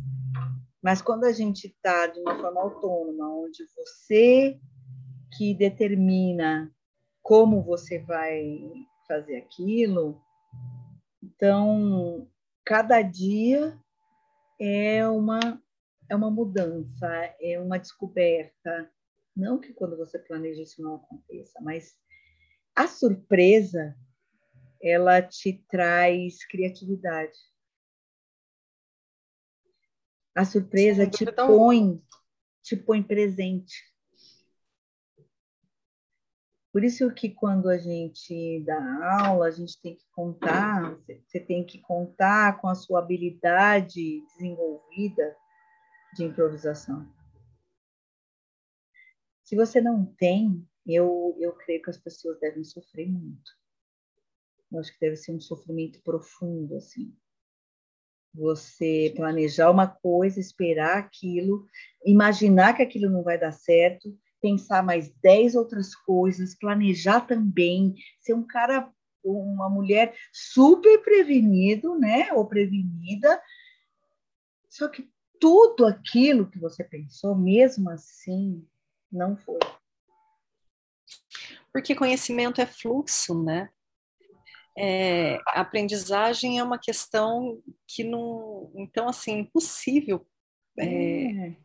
Mas 0.82 1.00
quando 1.00 1.24
a 1.24 1.32
gente 1.32 1.68
está 1.68 2.08
de 2.08 2.18
uma 2.20 2.36
forma 2.40 2.60
autônoma, 2.60 3.28
onde 3.36 3.64
você 3.76 4.58
que 5.36 5.54
determina 5.54 6.70
como 7.22 7.62
você 7.62 8.00
vai 8.00 8.60
fazer 9.06 9.36
aquilo, 9.36 10.20
então 11.22 12.26
cada 12.64 13.00
dia 13.00 13.78
é 14.58 15.06
uma 15.08 15.60
é 16.08 16.16
uma 16.16 16.30
mudança, 16.30 17.06
é 17.40 17.58
uma 17.58 17.78
descoberta. 17.78 18.90
Não 19.34 19.58
que 19.58 19.72
quando 19.72 19.96
você 19.96 20.18
planeja 20.18 20.62
isso 20.62 20.82
não 20.82 20.96
aconteça, 20.96 21.60
mas 21.60 21.96
a 22.74 22.86
surpresa 22.86 23.96
ela 24.82 25.22
te 25.22 25.64
traz 25.68 26.44
criatividade. 26.46 27.38
A 30.34 30.44
surpresa 30.44 31.04
Sim, 31.04 31.10
te 31.10 31.32
põe 31.32 32.02
te 32.62 32.76
põe 32.76 33.02
presente. 33.02 33.74
Por 36.72 36.82
isso 36.82 37.12
que 37.12 37.28
quando 37.28 37.68
a 37.68 37.76
gente 37.76 38.60
dá 38.64 39.24
aula, 39.26 39.46
a 39.46 39.50
gente 39.50 39.78
tem 39.82 39.94
que 39.94 40.06
contar, 40.10 40.96
você 41.26 41.38
tem 41.38 41.66
que 41.66 41.78
contar 41.82 42.60
com 42.60 42.68
a 42.68 42.74
sua 42.74 43.00
habilidade 43.00 44.24
desenvolvida 44.28 45.36
de 46.14 46.24
improvisação. 46.24 47.06
Se 49.44 49.56
você 49.56 49.80
não 49.80 50.04
tem, 50.04 50.66
eu, 50.86 51.36
eu 51.38 51.52
creio 51.52 51.82
que 51.82 51.90
as 51.90 51.98
pessoas 51.98 52.38
devem 52.40 52.64
sofrer 52.64 53.08
muito. 53.08 53.50
Eu 54.70 54.80
acho 54.80 54.92
que 54.92 55.00
deve 55.00 55.16
ser 55.16 55.32
um 55.32 55.40
sofrimento 55.40 56.00
profundo, 56.02 56.76
assim. 56.76 57.14
Você 58.34 59.12
planejar 59.14 59.70
uma 59.70 59.86
coisa, 59.86 60.40
esperar 60.40 60.96
aquilo, 60.96 61.66
imaginar 62.04 62.74
que 62.74 62.82
aquilo 62.82 63.10
não 63.10 63.22
vai 63.22 63.38
dar 63.38 63.52
certo, 63.52 64.18
pensar 64.40 64.82
mais 64.82 65.12
dez 65.22 65.54
outras 65.54 65.94
coisas, 65.94 66.54
planejar 66.54 67.20
também, 67.20 67.94
ser 68.20 68.32
um 68.32 68.46
cara, 68.46 68.90
uma 69.22 69.68
mulher 69.68 70.16
super 70.32 71.02
prevenido, 71.02 71.98
né? 71.98 72.32
Ou 72.32 72.48
prevenida. 72.48 73.40
Só 74.70 74.88
que 74.88 75.11
tudo 75.42 75.84
aquilo 75.84 76.48
que 76.48 76.56
você 76.56 76.84
pensou, 76.84 77.34
mesmo 77.34 77.90
assim, 77.90 78.64
não 79.10 79.36
foi. 79.36 79.58
Porque 81.72 81.96
conhecimento 81.96 82.60
é 82.60 82.66
fluxo, 82.66 83.42
né? 83.42 83.68
É, 84.78 85.38
a 85.48 85.62
aprendizagem 85.62 86.60
é 86.60 86.62
uma 86.62 86.78
questão 86.78 87.60
que 87.88 88.04
não. 88.04 88.70
Então, 88.76 89.08
assim, 89.08 89.40
impossível. 89.40 90.24
É, 90.78 90.84
É. 90.84 91.56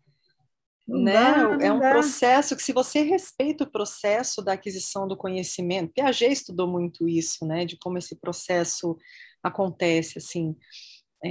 né? 0.88 1.13
dá, 1.13 1.66
é 1.68 1.72
um 1.72 1.80
dá. 1.80 1.92
processo 1.92 2.56
que, 2.56 2.63
se 2.63 2.74
você 2.74 3.04
respeita 3.04 3.63
o 3.63 3.72
processo 3.72 4.42
da 4.42 4.54
aquisição 4.54 5.08
do 5.08 5.16
conhecimento, 5.16 5.94
Piaget 5.94 6.34
estudou 6.34 6.68
muito 6.68 7.08
isso, 7.08 7.46
né? 7.46 7.63
De 7.63 7.78
como 7.78 8.00
esse 8.00 8.16
processo 8.16 8.98
acontece, 9.44 10.18
assim. 10.18 10.58
É, 11.23 11.30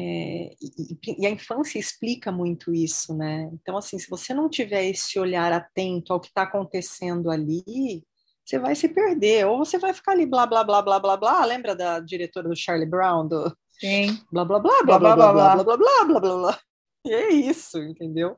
e, 0.61 0.99
e- 1.07 1.22
e 1.22 1.27
a 1.27 1.31
infância 1.31 1.79
explica 1.79 2.33
muito 2.33 2.75
isso, 2.75 3.16
né? 3.16 3.49
Então, 3.53 3.77
assim, 3.77 3.99
se 3.99 4.11
você 4.11 4.35
não 4.35 4.49
tiver 4.49 4.85
esse 4.87 5.18
olhar 5.18 5.53
atento 5.53 6.12
ao 6.12 6.20
que 6.20 6.27
está 6.29 6.42
acontecendo 6.42 7.31
ali, 7.31 8.05
você 8.44 8.59
vai 8.59 8.75
se 8.75 8.88
perder, 8.88 9.46
ou 9.46 9.59
você 9.59 9.79
vai 9.79 9.92
ficar 9.94 10.12
ali 10.12 10.27
blá, 10.27 10.46
blá, 10.46 10.64
blá, 10.64 10.83
blá, 10.83 10.99
blá, 10.99 11.16
blá. 11.16 11.44
Lembra 11.44 11.75
da 11.75 12.01
diretora 12.01 12.49
do 12.49 12.57
Charlie 12.57 12.88
Brown, 12.88 13.29
do 13.29 13.57
Sim. 13.81 14.18
blá, 14.31 14.44
blá, 14.44 14.59
blá, 14.59 14.83
blá, 14.85 14.99
blá, 14.99 15.16
blá, 15.16 15.33
blá, 15.33 15.55
blá, 15.55 15.64
blá, 15.64 15.77
blá, 15.77 16.05
blá, 16.05 16.20
blá, 16.20 16.37
blá. 16.37 16.61
E 17.05 17.12
é 17.12 17.31
isso, 17.33 17.79
entendeu? 17.79 18.37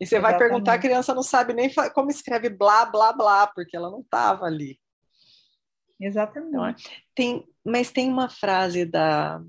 E 0.00 0.06
você 0.06 0.18
vai 0.18 0.36
perguntar, 0.38 0.72
a 0.72 0.74
Exatamente. 0.74 0.80
criança 0.88 1.14
não 1.14 1.22
sabe 1.22 1.52
nem 1.52 1.70
como 1.94 2.10
escreve 2.10 2.48
blá, 2.48 2.86
blá, 2.86 3.12
blá, 3.12 3.46
porque 3.46 3.76
ela 3.76 3.90
não 3.90 4.00
estava 4.00 4.46
ali. 4.46 4.78
Exatamente. 6.00 7.04
Tem, 7.14 7.46
mas 7.64 7.90
tem 7.90 8.08
uma 8.08 8.28
frase 8.28 8.84
da, 8.84 9.42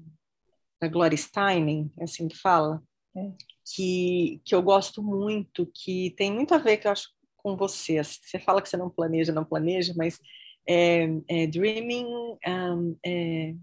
da 0.79 0.87
Gloria 0.87 1.17
Steinem, 1.17 1.91
é 1.97 2.03
assim 2.03 2.27
que 2.27 2.37
fala, 2.37 2.81
É. 3.15 3.31
que, 3.75 4.41
que 4.45 4.55
eu 4.55 4.61
gosto 4.61 5.03
muito, 5.03 5.69
que 5.73 6.11
tem 6.11 6.31
muito 6.31 6.53
a 6.53 6.57
ver, 6.57 6.77
que 6.77 6.87
eu 6.87 6.91
acho, 6.91 7.09
com 7.37 7.55
você. 7.55 7.97
Assim, 7.97 8.19
Você 8.23 8.39
fala 8.39 8.61
que 8.61 8.69
você 8.69 8.77
não 8.77 8.89
planeja, 8.89 9.31
não 9.31 9.45
planeja, 9.45 9.93
mas 9.95 10.19
é, 10.67 11.07
é, 11.27 11.47
dreaming, 11.47 12.05
um, 12.45 12.97
é, 13.05 13.55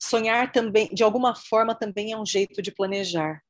sonhar 0.00 0.52
também, 0.52 0.88
de 0.88 1.02
alguma 1.02 1.34
forma, 1.34 1.74
também 1.74 2.12
é 2.12 2.18
um 2.18 2.26
jeito 2.26 2.60
de 2.62 2.72
planejar. 2.72 3.42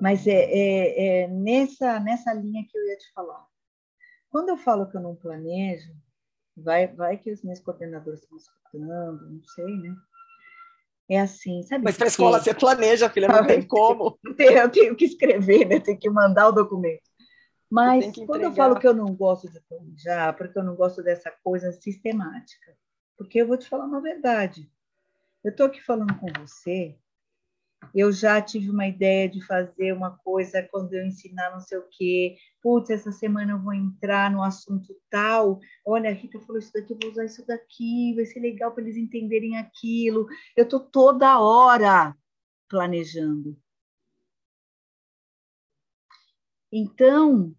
Mas 0.00 0.26
é, 0.26 0.32
é, 0.32 1.22
é 1.22 1.28
nessa, 1.28 2.00
nessa 2.00 2.32
linha 2.32 2.66
que 2.68 2.76
eu 2.76 2.86
ia 2.86 2.98
te 2.98 3.10
falar. 3.12 3.46
Quando 4.28 4.48
eu 4.48 4.56
falo 4.56 4.90
que 4.90 4.96
eu 4.96 5.00
não 5.00 5.14
planejo, 5.14 5.94
vai, 6.56 6.88
vai 6.88 7.16
que 7.16 7.30
os 7.30 7.42
meus 7.42 7.60
coordenadores 7.60 8.20
estão 8.20 8.36
escutando, 8.36 9.30
não 9.30 9.44
sei, 9.44 9.76
né? 9.78 9.94
É 11.08 11.20
assim, 11.20 11.62
sabe? 11.62 11.84
Mas 11.84 11.96
para 11.96 12.04
a 12.04 12.06
quê? 12.06 12.10
escola 12.12 12.40
você 12.40 12.54
planeja, 12.54 13.10
filha, 13.10 13.28
não 13.28 13.46
tem 13.46 13.62
como. 13.62 14.18
Eu 14.38 14.70
tenho- 14.70 14.96
que 14.96 15.04
escrever, 15.04 15.66
né? 15.66 15.78
Tenho 15.80 15.98
que 15.98 16.08
mandar 16.08 16.48
o 16.48 16.52
documento. 16.52 17.02
Mas 17.70 18.14
quando 18.26 18.42
eu 18.42 18.52
falo 18.52 18.78
que 18.78 18.86
eu 18.86 18.94
não 18.94 19.14
gosto 19.14 19.50
de 19.50 19.60
planejar, 19.60 20.32
porque 20.36 20.56
eu 20.58 20.62
não 20.62 20.76
gosto 20.76 21.02
dessa 21.02 21.30
coisa 21.42 21.72
sistemática, 21.72 22.76
porque 23.18 23.40
eu 23.40 23.48
vou 23.48 23.56
te 23.56 23.68
falar 23.68 23.86
uma 23.86 24.00
verdade. 24.00 24.70
Eu 25.42 25.50
estou 25.50 25.66
aqui 25.66 25.82
falando 25.82 26.14
com 26.18 26.28
você, 26.38 26.96
eu 27.94 28.12
já 28.12 28.40
tive 28.40 28.70
uma 28.70 28.86
ideia 28.86 29.28
de 29.28 29.40
fazer 29.44 29.92
uma 29.92 30.16
coisa 30.18 30.62
quando 30.70 30.92
eu 30.94 31.04
ensinar 31.04 31.50
não 31.50 31.60
sei 31.60 31.78
o 31.78 31.88
quê. 31.90 32.36
Putz, 32.62 32.90
essa 32.90 33.10
semana 33.10 33.52
eu 33.52 33.58
vou 33.58 33.72
entrar 33.72 34.30
no 34.30 34.42
assunto 34.42 34.94
tal. 35.10 35.58
Olha, 35.84 36.10
a 36.10 36.12
Rita 36.12 36.40
falou 36.40 36.58
isso 36.58 36.72
daqui, 36.72 36.92
eu 36.92 36.98
vou 37.02 37.10
usar 37.10 37.24
isso 37.24 37.46
daqui, 37.46 38.14
vai 38.14 38.26
ser 38.26 38.40
legal 38.40 38.72
para 38.72 38.82
eles 38.82 38.96
entenderem 38.96 39.56
aquilo. 39.56 40.26
Eu 40.56 40.64
estou 40.64 40.80
toda 40.80 41.40
hora 41.40 42.16
planejando. 42.68 43.56
Então, 46.72 47.54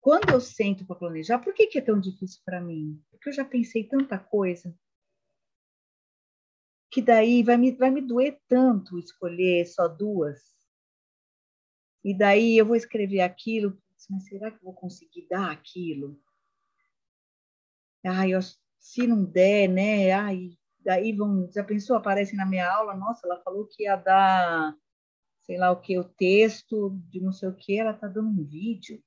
quando 0.00 0.30
eu 0.30 0.40
sento 0.40 0.84
para 0.84 0.96
planejar, 0.96 1.38
por 1.38 1.54
que, 1.54 1.66
que 1.66 1.78
é 1.78 1.82
tão 1.82 1.98
difícil 1.98 2.40
para 2.44 2.60
mim? 2.60 3.00
Porque 3.10 3.28
eu 3.28 3.32
já 3.32 3.44
pensei 3.44 3.84
tanta 3.84 4.18
coisa 4.18 4.74
que 6.94 7.02
daí 7.02 7.42
vai 7.42 7.56
me, 7.56 7.72
vai 7.72 7.90
me 7.90 8.00
doer 8.00 8.40
tanto 8.46 9.00
escolher 9.00 9.66
só 9.66 9.88
duas. 9.88 10.40
E 12.04 12.16
daí 12.16 12.56
eu 12.56 12.64
vou 12.64 12.76
escrever 12.76 13.20
aquilo, 13.20 13.76
mas 14.08 14.26
será 14.26 14.48
que 14.48 14.58
eu 14.58 14.62
vou 14.62 14.74
conseguir 14.74 15.26
dar 15.28 15.50
aquilo? 15.50 16.16
Ai, 18.06 18.32
eu, 18.32 18.38
se 18.78 19.08
não 19.08 19.24
der, 19.24 19.66
né? 19.66 20.12
Ai, 20.12 20.50
daí 20.78 21.12
vão, 21.12 21.50
já 21.50 21.64
pensou, 21.64 21.96
aparece 21.96 22.36
na 22.36 22.46
minha 22.46 22.70
aula, 22.70 22.94
nossa, 22.94 23.26
ela 23.26 23.42
falou 23.42 23.66
que 23.66 23.82
ia 23.82 23.96
dar, 23.96 24.72
sei 25.42 25.58
lá 25.58 25.72
o 25.72 25.80
que, 25.80 25.98
o 25.98 26.04
texto 26.04 26.96
de 27.10 27.20
não 27.20 27.32
sei 27.32 27.48
o 27.48 27.56
que, 27.56 27.76
ela 27.76 27.92
tá 27.92 28.06
dando 28.06 28.28
um 28.28 28.44
vídeo. 28.44 29.02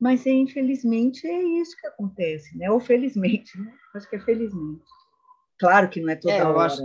Mas, 0.00 0.24
infelizmente, 0.24 1.26
é 1.26 1.42
isso 1.60 1.76
que 1.76 1.86
acontece, 1.86 2.56
né? 2.56 2.70
Ou 2.70 2.80
felizmente, 2.80 3.60
né? 3.60 3.76
Acho 3.94 4.08
que 4.08 4.16
é 4.16 4.20
felizmente. 4.20 4.86
Claro 5.58 5.88
que 5.88 6.00
não 6.00 6.10
é 6.10 6.16
toda 6.16 6.34
É, 6.34 6.44
hora, 6.44 6.66
acho- 6.66 6.82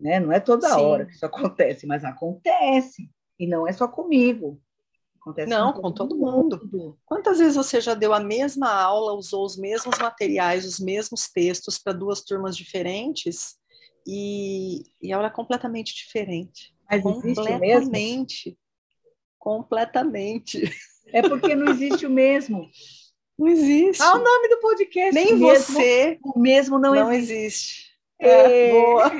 né? 0.00 0.20
Não 0.20 0.32
é 0.32 0.40
toda 0.40 0.68
Sim. 0.68 0.80
hora 0.80 1.06
que 1.06 1.12
isso 1.12 1.24
acontece, 1.26 1.86
mas 1.86 2.04
acontece. 2.04 3.08
E 3.38 3.46
não 3.46 3.66
é 3.66 3.72
só 3.72 3.88
comigo. 3.88 4.60
Acontece 5.20 5.48
Não, 5.48 5.72
com 5.72 5.90
todo 5.90 6.14
mundo. 6.16 6.98
Quantas 7.06 7.38
vezes 7.38 7.56
você 7.56 7.80
já 7.80 7.94
deu 7.94 8.12
a 8.12 8.20
mesma 8.20 8.70
aula, 8.70 9.14
usou 9.14 9.44
os 9.46 9.56
mesmos 9.56 9.98
materiais, 9.98 10.66
os 10.66 10.78
mesmos 10.78 11.28
textos 11.32 11.78
para 11.78 11.94
duas 11.94 12.20
turmas 12.22 12.54
diferentes 12.54 13.54
e, 14.06 14.82
e 15.00 15.12
a 15.12 15.16
aula 15.16 15.28
é 15.28 15.30
completamente 15.30 15.94
diferente? 15.94 16.74
Mas 16.90 17.02
completamente. 17.02 18.58
Completamente. 19.38 20.70
É 21.08 21.22
porque 21.22 21.54
não 21.54 21.70
existe 21.72 22.06
o 22.06 22.10
mesmo. 22.10 22.68
Não 23.38 23.46
existe. 23.48 24.02
Ah, 24.02 24.14
o 24.16 24.22
nome 24.22 24.48
do 24.48 24.58
podcast. 24.60 25.14
Nem 25.14 25.36
mesmo, 25.36 25.74
você 25.74 26.18
O 26.22 26.38
mesmo 26.38 26.78
não, 26.78 26.94
não, 26.94 27.12
existe. 27.12 27.32
existe. 27.34 27.93
É. 28.24 28.68
É, 28.68 28.72
boa. 28.72 29.10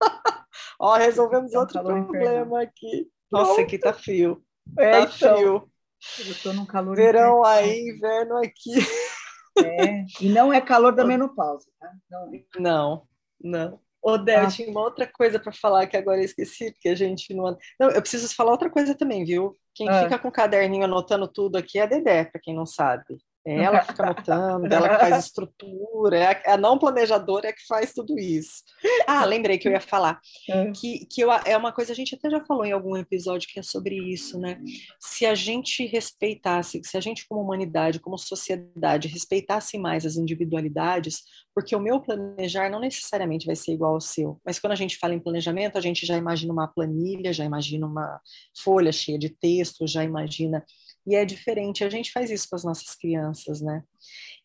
Ó, 0.78 0.94
resolvemos 0.96 1.54
um 1.54 1.58
outro 1.58 1.82
problema 1.82 2.62
aqui. 2.62 3.08
Nossa, 3.30 3.60
aqui 3.62 3.78
tá 3.78 3.92
frio. 3.92 4.42
É, 4.78 4.90
Tá 4.92 5.00
então, 5.16 5.36
frio. 5.36 5.70
Eu 6.28 6.34
tô 6.42 6.52
num 6.52 6.66
calor 6.66 6.94
Verão 6.96 7.44
aí, 7.44 7.88
inverno 7.88 8.36
aqui. 8.36 8.74
É. 9.58 10.04
E 10.20 10.28
não 10.28 10.52
é 10.52 10.60
calor 10.60 10.94
da 10.94 11.04
menopausa, 11.04 11.66
tá? 11.80 11.90
Não. 12.10 12.30
Não, 12.58 13.08
não. 13.40 13.80
Ô, 14.02 14.18
Dé, 14.18 14.36
Ah. 14.36 14.44
eu 14.44 14.48
tinha 14.50 14.68
uma 14.70 14.82
outra 14.82 15.06
coisa 15.10 15.40
para 15.40 15.50
falar 15.52 15.86
que 15.86 15.96
agora 15.96 16.18
eu 16.20 16.24
esqueci, 16.24 16.70
porque 16.72 16.90
a 16.90 16.94
gente 16.94 17.32
não. 17.34 17.56
Não, 17.80 17.90
eu 17.90 18.00
preciso 18.02 18.32
falar 18.36 18.52
outra 18.52 18.70
coisa 18.70 18.94
também, 18.94 19.24
viu? 19.24 19.56
Quem 19.74 19.88
Ah. 19.88 20.02
fica 20.02 20.18
com 20.18 20.28
o 20.28 20.32
caderninho 20.32 20.84
anotando 20.84 21.26
tudo 21.26 21.56
aqui 21.56 21.78
é 21.78 21.82
a 21.82 21.86
Dedé, 21.86 22.24
para 22.26 22.40
quem 22.40 22.54
não 22.54 22.66
sabe. 22.66 23.04
É 23.46 23.62
ela 23.62 23.78
que 23.78 23.86
fica 23.86 24.02
anotando, 24.04 24.74
ela 24.74 24.88
que 24.88 25.00
faz 25.00 25.24
estrutura, 25.24 26.18
é 26.18 26.26
a, 26.26 26.54
a 26.54 26.56
não 26.56 26.78
planejadora 26.78 27.48
é 27.48 27.52
que 27.52 27.64
faz 27.66 27.92
tudo 27.92 28.18
isso. 28.18 28.64
Ah, 29.06 29.24
lembrei 29.24 29.56
que 29.56 29.68
eu 29.68 29.72
ia 29.72 29.80
falar. 29.80 30.20
É. 30.50 30.72
que, 30.72 31.06
que 31.06 31.20
eu, 31.20 31.30
é 31.30 31.56
uma 31.56 31.72
coisa, 31.72 31.92
a 31.92 31.94
gente 31.94 32.14
até 32.14 32.28
já 32.28 32.44
falou 32.44 32.64
em 32.64 32.72
algum 32.72 32.96
episódio 32.96 33.48
que 33.48 33.60
é 33.60 33.62
sobre 33.62 33.96
isso, 33.96 34.38
né? 34.38 34.58
Se 34.98 35.24
a 35.24 35.34
gente 35.34 35.86
respeitasse, 35.86 36.80
se 36.84 36.96
a 36.96 37.00
gente 37.00 37.26
como 37.28 37.40
humanidade, 37.40 38.00
como 38.00 38.18
sociedade, 38.18 39.08
respeitasse 39.08 39.78
mais 39.78 40.04
as 40.04 40.16
individualidades, 40.16 41.22
porque 41.54 41.74
o 41.74 41.80
meu 41.80 42.00
planejar 42.00 42.68
não 42.68 42.80
necessariamente 42.80 43.46
vai 43.46 43.56
ser 43.56 43.72
igual 43.72 43.94
ao 43.94 44.00
seu, 44.00 44.40
mas 44.44 44.58
quando 44.58 44.72
a 44.72 44.76
gente 44.76 44.98
fala 44.98 45.14
em 45.14 45.20
planejamento, 45.20 45.78
a 45.78 45.80
gente 45.80 46.04
já 46.04 46.16
imagina 46.16 46.52
uma 46.52 46.68
planilha, 46.68 47.32
já 47.32 47.44
imagina 47.44 47.86
uma 47.86 48.20
folha 48.62 48.92
cheia 48.92 49.18
de 49.18 49.30
texto, 49.30 49.86
já 49.86 50.04
imagina. 50.04 50.64
E 51.06 51.14
é 51.14 51.24
diferente, 51.24 51.84
a 51.84 51.88
gente 51.88 52.10
faz 52.10 52.30
isso 52.30 52.48
com 52.48 52.56
as 52.56 52.64
nossas 52.64 52.94
crianças, 52.96 53.60
né? 53.60 53.82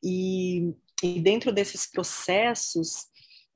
E, 0.03 0.73
e 1.01 1.19
dentro 1.19 1.51
desses 1.51 1.89
processos, 1.89 3.07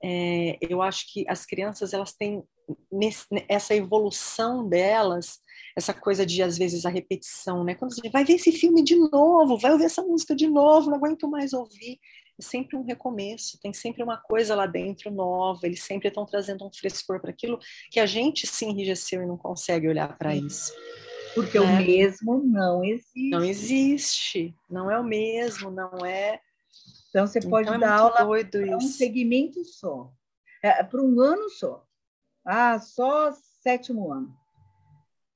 é, 0.04 0.58
eu 0.62 0.82
acho 0.82 1.12
que 1.14 1.26
as 1.28 1.46
crianças 1.46 1.94
elas 1.94 2.14
têm 2.14 2.44
nesse, 2.92 3.26
essa 3.48 3.76
evolução 3.76 4.68
delas, 4.68 5.40
essa 5.78 5.94
coisa 5.94 6.26
de 6.26 6.42
às 6.42 6.58
vezes 6.58 6.86
a 6.86 6.90
repetição, 6.90 7.64
né? 7.64 7.76
Quando 7.76 7.96
gente 7.96 8.10
vai 8.10 8.26
ver 8.26 8.34
esse 8.34 8.52
filme 8.52 8.84
de 8.84 8.96
novo, 8.96 9.58
vai 9.58 9.72
ouvir 9.72 9.86
essa 9.86 10.02
música 10.02 10.36
de 10.36 10.48
novo, 10.48 10.90
não 10.90 10.98
aguento 10.98 11.30
mais 11.30 11.54
ouvir. 11.54 12.00
É 12.40 12.44
sempre 12.44 12.76
um 12.76 12.84
recomeço, 12.84 13.60
tem 13.62 13.72
sempre 13.72 14.04
uma 14.04 14.18
coisa 14.18 14.56
lá 14.56 14.66
dentro 14.66 15.10
nova, 15.10 15.62
eles 15.64 15.84
sempre 15.84 16.10
estão 16.10 16.26
trazendo 16.26 16.66
um 16.66 16.74
frescor 16.74 17.22
para 17.22 17.32
aquilo 17.32 17.60
que 17.90 18.00
a 18.00 18.06
gente 18.06 18.46
se 18.46 18.66
enrijeceu 18.66 19.24
e 19.24 19.26
não 19.26 19.38
consegue 19.38 19.88
olhar 19.88 20.18
para 20.18 20.36
isso. 20.36 20.74
Porque 21.36 21.58
É. 21.58 21.62
o 21.62 21.78
mesmo 21.78 22.42
não 22.44 22.84
existe. 22.84 23.30
Não 23.30 23.44
existe, 23.44 24.56
não 24.70 24.90
é 24.90 24.98
o 24.98 25.04
mesmo, 25.04 25.70
não 25.70 26.06
é. 26.06 26.40
Então, 27.10 27.28
você 27.28 27.42
pode 27.42 27.68
então 27.68 27.76
é 27.76 27.80
dar 27.80 28.00
aula 28.00 28.46
para 28.50 28.78
um 28.78 28.82
segmento 28.82 29.64
só, 29.66 30.12
é, 30.64 30.84
para 30.84 31.02
um 31.02 31.20
ano 31.20 31.50
só. 31.50 31.86
Ah, 32.46 32.80
só 32.80 33.32
sétimo 33.62 34.12
ano. 34.12 34.36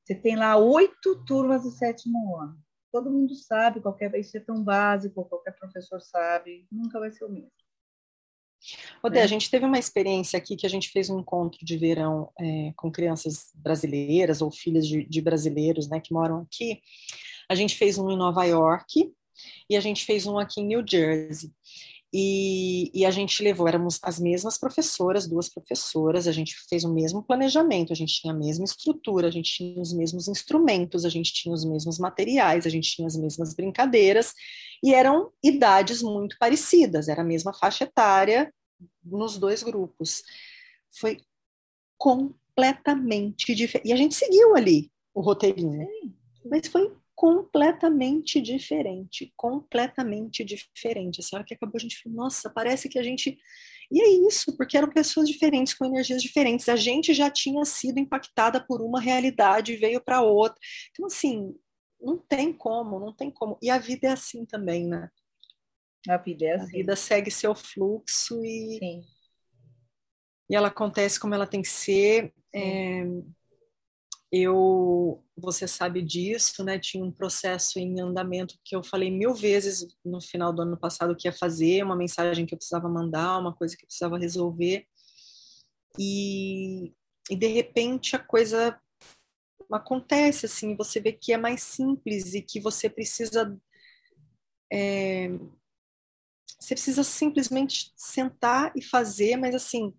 Você 0.04 0.16
tem 0.16 0.36
lá 0.36 0.58
oito 0.58 1.24
turmas 1.26 1.64
do 1.64 1.72
sétimo 1.72 2.38
ano. 2.38 2.58
Todo 2.92 3.12
mundo 3.12 3.36
sabe, 3.36 3.82
qualquer 3.82 4.14
isso 4.16 4.36
é 4.38 4.40
tão 4.40 4.64
básico, 4.64 5.26
qualquer 5.26 5.52
professor 5.52 6.02
sabe, 6.02 6.66
nunca 6.72 7.00
vai 7.00 7.12
ser 7.12 7.26
o 7.26 7.30
mesmo. 7.30 7.52
Odé, 9.04 9.19
né? 9.19 9.24
a 9.24 9.28
gente 9.28 9.50
teve 9.50 9.65
uma 9.65 9.80
experiência 9.80 10.38
aqui 10.38 10.56
que 10.56 10.65
a 10.65 10.69
gente 10.69 10.89
fez 10.89 11.10
um 11.10 11.19
encontro 11.19 11.63
de 11.63 11.78
verão 11.78 12.30
é, 12.39 12.74
com 12.76 12.91
crianças 12.91 13.52
brasileiras 13.56 14.41
ou 14.41 14.52
filhas 14.52 14.88
de, 14.88 15.06
de 15.06 15.22
brasileiros 15.22 15.88
né, 15.88 16.00
que 16.00 16.13
moram 16.13 16.41
aqui. 16.41 16.82
A 17.48 17.56
gente 17.56 17.76
fez 17.76 17.98
um 17.98 18.10
em 18.10 18.17
Nova 18.17 18.43
York 18.43 19.12
e 19.69 19.76
a 19.76 19.80
gente 19.80 20.06
fez 20.06 20.28
um 20.28 20.38
aqui 20.38 20.62
em 20.62 20.67
New 20.67 20.84
Jersey. 20.88 21.52
E, 22.12 22.89
e, 22.91 23.06
a 23.06 23.12
gente 23.12 23.43
levou, 23.43 23.67
éramos 23.67 24.00
as 24.02 24.19
mesmas 24.19 24.58
professoras, 24.58 25.28
duas 25.28 25.48
professoras, 25.48 26.28
a 26.28 26.32
gente 26.32 26.56
fez 26.67 26.84
o 26.84 26.91
mesmo 26.91 27.22
planejamento, 27.22 27.93
a 27.93 27.95
gente 27.95 28.19
tinha 28.19 28.34
a 28.34 28.36
mesma 28.36 28.65
estrutura, 28.65 29.28
a 29.28 29.32
gente 29.32 29.52
tinha 29.52 29.80
os 29.80 29.93
mesmos 29.93 30.28
instrumentos, 30.28 31.06
a 31.06 31.10
gente 31.10 31.32
tinha 31.32 31.54
os 31.54 31.63
mesmos 31.63 32.00
materiais, 32.00 32.65
a 32.65 32.69
gente 32.69 32.95
tinha 32.95 33.06
as 33.06 33.15
mesmas 33.15 33.54
brincadeiras, 33.54 34.34
e 34.84 34.91
eram 34.91 35.32
idades 35.43 36.02
muito 36.02 36.36
parecidas, 36.39 37.08
era 37.08 37.22
a 37.22 37.26
mesma 37.26 37.54
faixa 37.54 37.84
etária 37.84 38.52
nos 39.04 39.38
dois 39.38 39.62
grupos. 39.62 40.24
Foi 41.00 41.19
completamente 41.95 43.54
diferente. 43.54 43.89
E 43.89 43.93
a 43.93 43.95
gente 43.95 44.15
seguiu 44.15 44.56
ali 44.56 44.91
o 45.13 45.22
roteirinho, 45.22 45.88
mas 46.50 46.67
foi 46.67 46.91
completamente 47.20 48.40
diferente, 48.40 49.34
completamente 49.36 50.42
diferente. 50.46 51.20
A 51.20 51.36
hora 51.36 51.44
que 51.44 51.54
acabou, 51.54 51.76
a 51.76 51.82
gente 51.82 52.02
falou, 52.02 52.18
nossa, 52.18 52.50
parece 52.50 52.88
que 52.88 52.98
a 52.98 53.04
gente. 53.04 53.38
E 53.92 54.02
é 54.02 54.08
isso, 54.26 54.56
porque 54.56 54.78
eram 54.78 54.90
pessoas 54.90 55.28
diferentes, 55.28 55.74
com 55.74 55.84
energias 55.84 56.22
diferentes. 56.22 56.70
A 56.70 56.78
gente 56.78 57.14
já 57.14 57.30
tinha 57.30 57.66
sido 57.66 58.00
impactada 58.00 58.66
por 58.66 58.82
uma 58.82 59.02
realidade 59.02 59.74
e 59.74 59.76
veio 59.76 60.00
para 60.00 60.22
outra. 60.22 60.58
Então, 60.92 61.08
assim, 61.08 61.54
não 62.00 62.18
tem 62.18 62.54
como, 62.54 63.02
não 63.02 63.14
tem 63.14 63.30
como. 63.30 63.60
E 63.62 63.70
a 63.70 63.78
vida 63.78 64.08
é 64.08 64.12
assim 64.12 64.46
também, 64.46 64.88
né? 64.88 65.12
A 66.08 66.16
vida 66.16 66.46
é 66.46 66.54
assim. 66.54 66.64
A 66.64 66.78
vida 66.78 66.96
segue 66.96 67.30
seu 67.30 67.54
fluxo 67.54 68.46
e. 68.46 68.78
Sim. 68.80 69.04
E 70.50 70.56
ela 70.56 70.70
acontece 70.70 71.20
como 71.20 71.36
ela 71.36 71.46
tem 71.46 71.62
que 71.62 71.68
ser. 71.68 72.34
É 72.56 73.04
eu, 74.32 75.24
você 75.36 75.68
sabe 75.68 76.02
disso, 76.02 76.63
né? 76.63 76.78
Tinha 76.78 77.04
um 77.04 77.12
processo 77.12 77.80
em 77.80 78.00
andamento 78.00 78.56
que 78.63 78.76
eu 78.76 78.84
falei 78.84 79.10
mil 79.10 79.34
vezes 79.34 79.88
no 80.06 80.22
final 80.22 80.54
do 80.54 80.62
ano 80.62 80.78
passado 80.78 81.15
que 81.15 81.28
ia 81.28 81.34
fazer, 81.34 81.84
uma 81.84 81.96
mensagem 81.96 82.46
que 82.46 82.54
eu 82.54 82.58
precisava 82.58 82.88
mandar, 82.88 83.39
uma 83.39 83.56
coisa 83.56 83.76
que 83.76 83.84
eu 83.84 83.88
precisava 83.88 84.20
resolver. 84.20 84.86
E, 85.98 86.94
e 87.30 87.36
de 87.36 87.48
repente 87.48 88.15
a 88.15 88.20
coisa 88.20 88.80
acontece 89.72 90.46
assim, 90.46 90.76
você 90.76 91.00
vê 91.00 91.12
que 91.12 91.34
é 91.34 91.38
mais 91.38 91.62
simples 91.62 92.34
e 92.34 92.42
que 92.42 92.60
você 92.60 92.89
precisa 92.89 93.56
é, 94.72 95.30
você 96.60 96.76
precisa 96.76 97.04
simplesmente 97.04 97.92
sentar 97.96 98.72
e 98.76 98.82
fazer, 98.82 99.38
mas 99.38 99.56
assim, 99.56 99.94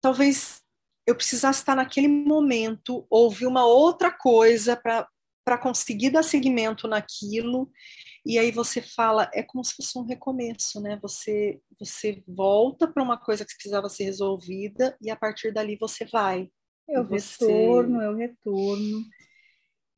talvez 0.00 0.62
eu 1.06 1.14
precisasse 1.14 1.60
estar 1.60 1.74
naquele 1.74 2.08
momento, 2.08 3.06
ouvir 3.10 3.46
uma 3.46 3.66
outra 3.66 4.10
coisa 4.10 4.76
para 4.76 5.58
conseguir 5.58 6.10
dar 6.10 6.22
seguimento 6.22 6.86
naquilo. 6.86 7.70
E 8.24 8.38
aí 8.38 8.50
você 8.50 8.82
fala, 8.82 9.30
é 9.32 9.42
como 9.42 9.64
se 9.64 9.74
fosse 9.74 9.98
um 9.98 10.04
recomeço, 10.04 10.80
né? 10.80 10.98
Você, 11.02 11.60
você 11.78 12.22
volta 12.28 12.86
para 12.86 13.02
uma 13.02 13.18
coisa 13.18 13.44
que 13.44 13.54
precisava 13.54 13.88
ser 13.88 14.04
resolvida 14.04 14.96
e 15.00 15.10
a 15.10 15.16
partir 15.16 15.52
dali 15.52 15.76
você 15.76 16.04
vai. 16.04 16.48
Eu 16.88 17.06
você... 17.06 17.46
retorno, 17.46 18.02
eu 18.02 18.14
retorno. 18.14 19.04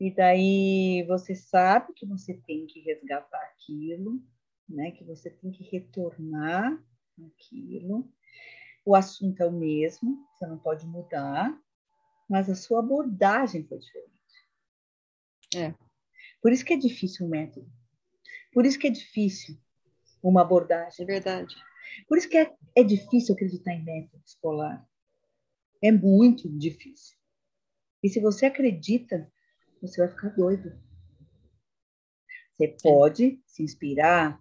E 0.01 0.15
daí 0.15 1.05
você 1.09 1.35
sabe 1.35 1.93
que 1.95 2.07
você 2.07 2.35
tem 2.47 2.67
que 2.67 2.81
resgatar 2.81 3.41
aquilo, 3.53 4.23
né? 4.69 4.93
Que 4.93 5.05
você 5.05 5.31
tem 5.31 5.51
que 5.51 5.65
retornar 5.65 6.77
aquilo 7.19 8.11
o 8.85 8.95
assunto 8.95 9.41
é 9.41 9.47
o 9.47 9.53
mesmo, 9.53 10.27
você 10.33 10.47
não 10.47 10.59
pode 10.59 10.87
mudar, 10.87 11.57
mas 12.29 12.49
a 12.49 12.55
sua 12.55 12.81
abordagem 12.81 13.65
foi 13.65 13.79
diferente. 13.79 14.13
É. 15.55 15.75
Por 16.41 16.53
isso 16.53 16.65
que 16.65 16.73
é 16.73 16.77
difícil 16.77 17.27
o 17.27 17.29
método. 17.29 17.71
Por 18.53 18.67
isso 18.67 18.79
que 18.79 18.89
é 18.89 18.91
difícil 18.91 19.57
uma 20.23 20.43
abordagem. 20.43 21.05
É 21.05 21.07
verdade. 21.07 21.55
Por 22.09 22.19
isso 22.19 22.29
que 22.29 22.37
é, 22.37 22.53
é 22.75 22.83
difícil 22.83 23.35
acreditar 23.35 23.73
em 23.73 23.85
método 23.85 24.23
escolar. 24.25 24.87
É 25.83 25.91
muito 25.91 26.49
difícil. 26.59 27.17
E 28.03 28.09
se 28.09 28.21
você 28.21 28.47
acredita, 28.47 29.31
você 29.81 30.01
vai 30.01 30.09
ficar 30.09 30.31
doido. 30.31 30.73
Você 32.55 32.69
pode 32.83 33.41
se 33.47 33.63
inspirar, 33.63 34.41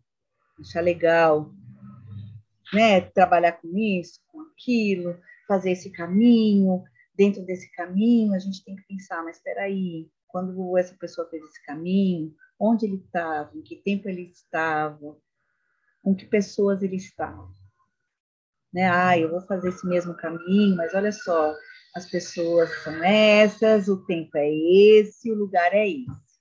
achar 0.60 0.82
legal, 0.82 1.54
né? 2.74 3.02
Trabalhar 3.02 3.54
com 3.54 3.78
isso, 3.78 4.20
com 4.28 4.42
aquilo, 4.42 5.18
fazer 5.48 5.72
esse 5.72 5.92
caminho. 5.92 6.84
Dentro 7.16 7.46
desse 7.46 7.72
caminho, 7.74 8.34
a 8.34 8.40
gente 8.40 8.64
tem 8.64 8.76
que 8.76 8.84
pensar, 8.84 9.24
mas 9.24 9.38
espera 9.38 9.64
aí, 9.64 10.10
quando 10.28 10.78
essa 10.78 10.96
pessoa 10.96 11.30
fez 11.30 11.44
esse 11.44 11.64
caminho, 11.66 12.34
onde 12.60 12.86
ele 12.86 12.98
estava, 12.98 13.52
em 13.56 13.62
que 13.62 13.76
tempo 13.76 14.08
ele 14.08 14.30
estava, 14.32 15.18
com 16.02 16.16
que 16.16 16.26
pessoas 16.26 16.82
ele 16.82 16.96
estava. 16.96 17.50
Né? 18.74 18.90
Ah, 18.90 19.18
eu 19.18 19.30
vou 19.30 19.42
fazer 19.42 19.70
esse 19.70 19.86
mesmo 19.86 20.16
caminho, 20.16 20.78
mas 20.78 20.94
olha 20.94 21.12
só, 21.12 21.54
as 21.94 22.10
pessoas 22.10 22.70
são 22.84 23.04
essas, 23.04 23.90
o 23.90 24.06
tempo 24.06 24.38
é 24.38 24.50
esse, 24.50 25.32
o 25.32 25.36
lugar 25.36 25.74
é 25.74 25.88
esse. 25.88 26.32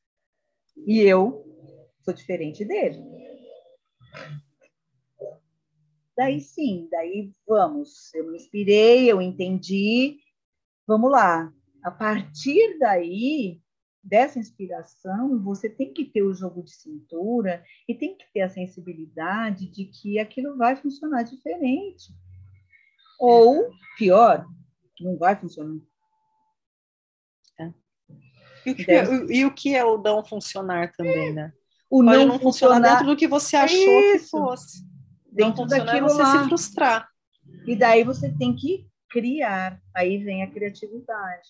E 0.87 1.01
eu 1.01 1.45
sou 2.05 2.15
diferente 2.15 2.65
dele. 2.65 3.03
Daí 6.21 6.39
sim, 6.39 6.87
daí 6.91 7.33
vamos. 7.49 8.13
Eu 8.13 8.31
me 8.31 8.37
inspirei, 8.37 9.11
eu 9.11 9.23
entendi. 9.23 10.19
Vamos 10.87 11.11
lá. 11.11 11.51
A 11.83 11.91
partir 11.91 12.79
daí, 12.79 13.59
dessa 14.05 14.39
inspiração, 14.39 15.43
você 15.43 15.71
tem 15.71 15.95
que 15.95 16.05
ter 16.05 16.23
o 16.23 16.35
jogo 16.35 16.63
de 16.63 16.73
cintura 16.73 17.65
e 17.89 17.95
tem 17.95 18.19
que 18.19 18.31
ter 18.35 18.43
a 18.43 18.51
sensibilidade 18.51 19.67
de 19.67 19.87
que 19.87 20.19
aquilo 20.19 20.59
vai 20.59 20.77
funcionar 20.77 21.23
diferente. 21.23 22.13
Ou, 23.19 23.71
pior, 23.97 24.45
não 25.01 25.17
vai 25.17 25.35
funcionar. 25.35 25.81
É. 27.59 27.73
E, 28.67 28.71
o 28.73 28.75
que, 28.77 28.91
é, 28.91 29.05
e 29.31 29.45
o 29.47 29.55
que 29.55 29.75
é 29.75 29.83
o 29.87 29.97
não 29.97 30.23
funcionar 30.23 30.93
também, 30.93 31.33
né? 31.33 31.51
O 31.89 32.05
Pode 32.05 32.19
não, 32.19 32.27
não 32.27 32.39
funcionar, 32.39 32.75
funcionar 32.75 32.91
dentro 32.91 33.07
do 33.07 33.17
que 33.17 33.27
você 33.27 33.57
achou 33.57 33.79
é 33.79 34.13
que 34.13 34.19
fosse 34.19 34.90
dentro 35.47 35.67
daquilo 35.67 36.09
você 36.09 36.23
lá. 36.23 36.43
se 36.43 36.49
frustrar. 36.49 37.09
E 37.67 37.77
daí 37.77 38.05
você 38.05 38.31
tem 38.37 38.55
que 38.55 38.87
criar. 39.11 39.81
Aí 39.95 40.19
vem 40.19 40.43
a 40.43 40.51
criatividade. 40.51 41.49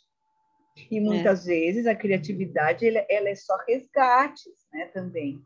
E 0.90 0.98
é. 0.98 1.00
muitas 1.00 1.46
é. 1.46 1.50
vezes 1.50 1.86
a 1.86 1.94
criatividade 1.94 2.86
ela, 2.86 3.04
ela 3.08 3.28
é 3.28 3.34
só 3.34 3.56
resgates, 3.66 4.52
né, 4.72 4.86
também. 4.86 5.44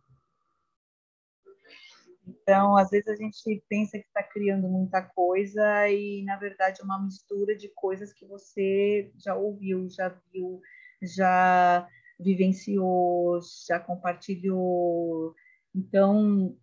Então, 2.26 2.76
às 2.76 2.90
vezes 2.90 3.09
a 3.09 3.16
gente 3.16 3.62
pensa 3.68 3.98
que 3.98 4.07
está 4.07 4.22
criando 4.22 4.66
muita 4.68 5.02
coisa 5.02 5.88
e, 5.88 6.22
na 6.24 6.37
verdade, 6.37 6.80
é 6.80 6.85
uma 6.85 7.02
mistura 7.02 7.54
de 7.54 7.68
coisas 7.68 8.12
que 8.14 8.24
você 8.24 9.11
já 9.18 9.35
ouviu, 9.35 9.88
já 9.90 10.09
viu, 10.33 10.61
já 11.02 11.87
vivenciou, 12.18 13.40
já 13.66 13.78
compartilhou. 13.78 15.35
Então, 15.74 16.57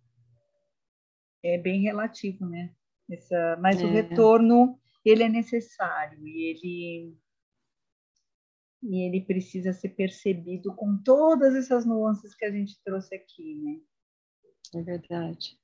é 1.42 1.58
bem 1.58 1.82
relativo, 1.82 2.46
né? 2.46 2.74
Essa, 3.10 3.56
mas 3.60 3.80
é. 3.80 3.84
o 3.84 3.90
retorno 3.90 4.78
ele 5.04 5.22
é 5.22 5.28
necessário 5.28 6.26
e 6.26 6.50
ele 6.50 7.16
e 8.84 9.06
ele 9.06 9.20
precisa 9.20 9.72
ser 9.72 9.90
percebido 9.90 10.74
com 10.74 10.96
todas 11.04 11.54
essas 11.54 11.86
nuances 11.86 12.34
que 12.34 12.44
a 12.44 12.50
gente 12.50 12.76
trouxe 12.84 13.14
aqui, 13.14 13.54
né? 13.54 13.80
É 14.74 14.82
verdade. 14.82 15.56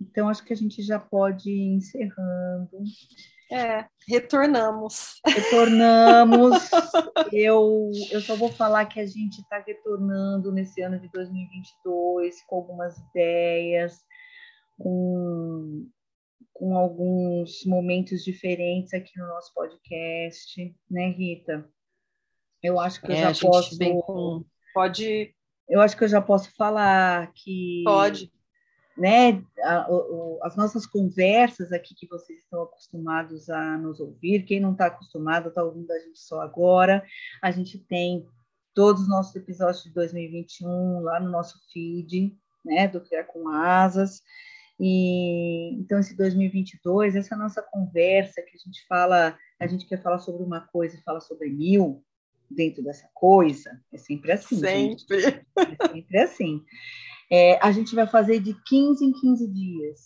Então 0.00 0.28
acho 0.28 0.44
que 0.44 0.52
a 0.52 0.56
gente 0.56 0.82
já 0.82 0.98
pode 0.98 1.50
ir 1.50 1.74
encerrando. 1.74 2.82
É, 3.50 3.86
retornamos. 4.08 5.20
Retornamos. 5.26 6.70
eu, 7.32 7.90
eu 8.10 8.20
só 8.20 8.34
vou 8.34 8.50
falar 8.50 8.86
que 8.86 9.00
a 9.00 9.06
gente 9.06 9.40
está 9.40 9.58
retornando 9.58 10.52
nesse 10.52 10.80
ano 10.82 10.98
de 10.98 11.10
2022 11.10 12.42
com 12.46 12.56
algumas 12.56 12.98
ideias, 12.98 14.02
com, 14.78 15.88
com 16.52 16.76
alguns 16.76 17.64
momentos 17.64 18.22
diferentes 18.22 18.92
aqui 18.94 19.18
no 19.18 19.26
nosso 19.26 19.52
podcast, 19.54 20.74
né, 20.90 21.08
Rita? 21.10 21.68
Eu 22.62 22.80
acho 22.80 23.00
que 23.00 23.10
eu 23.10 23.16
é, 23.16 23.34
já 23.34 23.48
posso. 23.48 23.78
Com... 23.78 24.44
Pode. 24.74 25.34
Eu 25.68 25.80
acho 25.80 25.96
que 25.96 26.04
eu 26.04 26.08
já 26.08 26.20
posso 26.20 26.54
falar 26.56 27.32
que. 27.34 27.82
Pode. 27.84 28.32
Né, 28.96 29.44
a, 29.62 29.86
as 30.42 30.56
nossas 30.56 30.86
conversas 30.86 31.70
aqui 31.70 31.94
que 31.94 32.08
vocês 32.08 32.40
estão 32.40 32.62
acostumados 32.62 33.50
a 33.50 33.76
nos 33.76 34.00
ouvir, 34.00 34.46
quem 34.46 34.58
não 34.58 34.72
está 34.72 34.86
acostumado, 34.86 35.50
está 35.50 35.62
ouvindo 35.62 35.92
a 35.92 35.98
gente 35.98 36.18
só 36.18 36.40
agora, 36.40 37.04
a 37.42 37.50
gente 37.50 37.78
tem 37.78 38.26
todos 38.74 39.02
os 39.02 39.08
nossos 39.08 39.36
episódios 39.36 39.82
de 39.82 39.92
2021 39.92 41.00
lá 41.00 41.20
no 41.20 41.30
nosso 41.30 41.58
feed, 41.70 42.34
né, 42.64 42.88
do 42.88 43.02
Criar 43.02 43.24
com 43.24 43.50
Asas. 43.50 44.22
E 44.78 45.74
então 45.74 45.98
esse 45.98 46.16
2022, 46.16 47.16
essa 47.16 47.36
nossa 47.36 47.62
conversa 47.62 48.42
que 48.42 48.54
a 48.54 48.58
gente 48.58 48.86
fala, 48.86 49.36
a 49.58 49.66
gente 49.66 49.86
quer 49.86 50.02
falar 50.02 50.18
sobre 50.18 50.42
uma 50.42 50.60
coisa 50.60 50.96
e 50.96 51.02
fala 51.02 51.20
sobre 51.20 51.48
mil 51.50 52.04
dentro 52.50 52.82
dessa 52.82 53.08
coisa, 53.14 53.80
é 53.92 53.98
sempre 53.98 54.32
assim. 54.32 54.56
Sempre. 54.56 55.20
Gente. 55.20 55.46
É 55.56 55.88
sempre 55.88 56.18
assim. 56.18 56.64
É, 57.30 57.58
a 57.64 57.72
gente 57.72 57.94
vai 57.94 58.06
fazer 58.06 58.40
de 58.40 58.54
15 58.64 59.04
em 59.04 59.12
15 59.12 59.48
dias. 59.48 60.00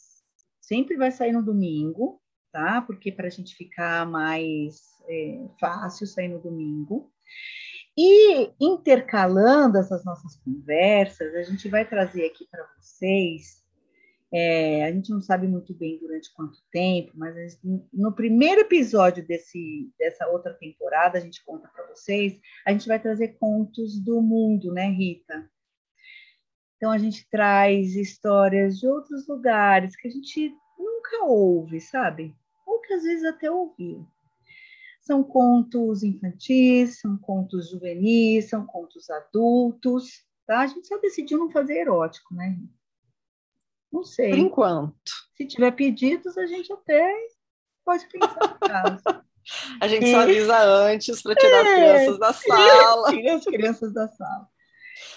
Sempre 0.60 0.96
vai 0.96 1.10
sair 1.10 1.32
no 1.32 1.42
domingo, 1.42 2.20
tá? 2.52 2.80
Porque 2.82 3.12
para 3.12 3.26
a 3.26 3.30
gente 3.30 3.54
ficar 3.54 4.06
mais 4.06 4.80
é, 5.08 5.46
fácil 5.58 6.06
sair 6.06 6.28
no 6.28 6.40
domingo. 6.40 7.10
E 7.98 8.50
intercalando 8.60 9.76
essas 9.76 10.04
nossas 10.04 10.36
conversas, 10.36 11.34
a 11.34 11.42
gente 11.42 11.68
vai 11.68 11.84
trazer 11.84 12.24
aqui 12.24 12.46
para 12.50 12.66
vocês. 12.78 13.59
É, 14.32 14.84
a 14.84 14.92
gente 14.92 15.10
não 15.10 15.20
sabe 15.20 15.48
muito 15.48 15.74
bem 15.74 15.98
durante 15.98 16.32
quanto 16.32 16.62
tempo, 16.70 17.12
mas 17.16 17.34
gente, 17.34 17.84
no 17.92 18.12
primeiro 18.12 18.60
episódio 18.60 19.26
desse, 19.26 19.92
dessa 19.98 20.28
outra 20.28 20.54
temporada, 20.54 21.18
a 21.18 21.20
gente 21.20 21.44
conta 21.44 21.68
para 21.68 21.86
vocês, 21.88 22.40
a 22.64 22.70
gente 22.70 22.86
vai 22.86 23.00
trazer 23.00 23.36
contos 23.38 23.98
do 23.98 24.22
mundo, 24.22 24.72
né, 24.72 24.86
Rita? 24.86 25.50
Então 26.76 26.92
a 26.92 26.98
gente 26.98 27.28
traz 27.28 27.96
histórias 27.96 28.78
de 28.78 28.86
outros 28.86 29.26
lugares 29.26 29.96
que 29.96 30.06
a 30.06 30.10
gente 30.10 30.54
nunca 30.78 31.24
ouve, 31.24 31.80
sabe? 31.80 32.34
Ou 32.64 32.80
que 32.80 32.94
às 32.94 33.02
vezes 33.02 33.24
até 33.24 33.50
ouviu. 33.50 34.06
São 35.00 35.24
contos 35.24 36.04
infantis, 36.04 37.00
são 37.00 37.18
contos 37.18 37.68
juvenis, 37.68 38.48
são 38.48 38.64
contos 38.64 39.10
adultos, 39.10 40.24
tá? 40.46 40.60
A 40.60 40.66
gente 40.68 40.86
só 40.86 40.98
decidiu 40.98 41.38
não 41.38 41.50
fazer 41.50 41.80
erótico, 41.80 42.32
né? 42.32 42.56
Não 43.92 44.04
sei. 44.04 44.30
Por 44.30 44.38
enquanto. 44.38 45.12
Se 45.36 45.46
tiver 45.46 45.70
pedidos, 45.72 46.36
a 46.36 46.46
gente 46.46 46.72
até 46.72 47.12
pode 47.84 48.06
pensar 48.08 48.40
no 48.40 48.58
caso. 48.58 49.02
A 49.80 49.88
gente 49.88 50.06
e... 50.06 50.12
só 50.12 50.20
avisa 50.20 50.62
antes 50.62 51.22
para 51.22 51.34
tirar 51.34 51.64
é, 51.64 51.70
as 51.70 51.74
crianças 51.74 52.18
da 52.18 52.32
sala. 52.32 53.10
Tira 53.10 53.34
as 53.34 53.44
crianças 53.44 53.94
da 53.94 54.08
sala. 54.08 54.48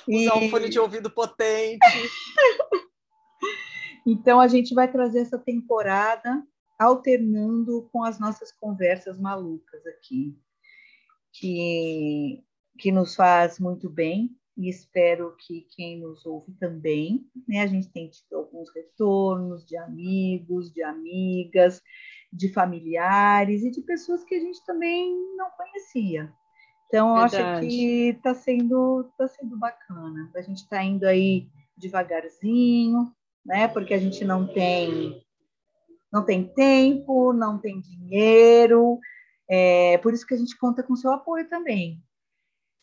Usar 0.07 0.41
e... 0.41 0.45
um 0.45 0.49
fone 0.49 0.69
de 0.69 0.79
ouvido 0.79 1.09
potente. 1.09 1.79
então, 4.07 4.39
a 4.39 4.47
gente 4.47 4.73
vai 4.73 4.91
trazer 4.91 5.19
essa 5.19 5.37
temporada 5.37 6.41
alternando 6.79 7.89
com 7.91 8.03
as 8.03 8.19
nossas 8.19 8.51
conversas 8.51 9.19
malucas 9.19 9.85
aqui, 9.85 10.35
que, 11.31 12.43
que 12.79 12.91
nos 12.91 13.15
faz 13.15 13.59
muito 13.59 13.89
bem 13.89 14.35
e 14.57 14.69
espero 14.69 15.35
que 15.37 15.67
quem 15.75 15.99
nos 15.99 16.25
ouve 16.25 16.51
também. 16.53 17.25
Né? 17.47 17.61
A 17.61 17.67
gente 17.67 17.89
tem 17.89 18.09
tido 18.09 18.35
alguns 18.35 18.69
retornos 18.73 19.65
de 19.65 19.77
amigos, 19.77 20.71
de 20.71 20.83
amigas, 20.83 21.81
de 22.31 22.51
familiares 22.51 23.63
e 23.63 23.71
de 23.71 23.81
pessoas 23.81 24.23
que 24.23 24.35
a 24.35 24.39
gente 24.39 24.63
também 24.65 25.15
não 25.35 25.49
conhecia. 25.51 26.31
Então, 26.87 27.15
acho 27.15 27.37
que 27.59 28.09
está 28.09 28.35
sendo, 28.35 29.11
tá 29.17 29.27
sendo 29.27 29.57
bacana. 29.57 30.29
A 30.35 30.41
gente 30.41 30.59
está 30.59 30.83
indo 30.83 31.05
aí 31.05 31.49
devagarzinho, 31.75 33.11
né? 33.43 33.67
Porque 33.67 33.95
a 33.95 33.97
gente 33.97 34.23
não 34.23 34.45
tem 34.45 35.23
não 36.11 36.23
tem 36.23 36.43
tempo, 36.43 37.33
não 37.33 37.57
tem 37.57 37.81
dinheiro. 37.81 38.99
É, 39.49 39.97
por 39.97 40.13
isso 40.13 40.27
que 40.27 40.35
a 40.35 40.37
gente 40.37 40.55
conta 40.55 40.83
com 40.83 40.95
seu 40.95 41.11
apoio 41.11 41.49
também. 41.49 41.99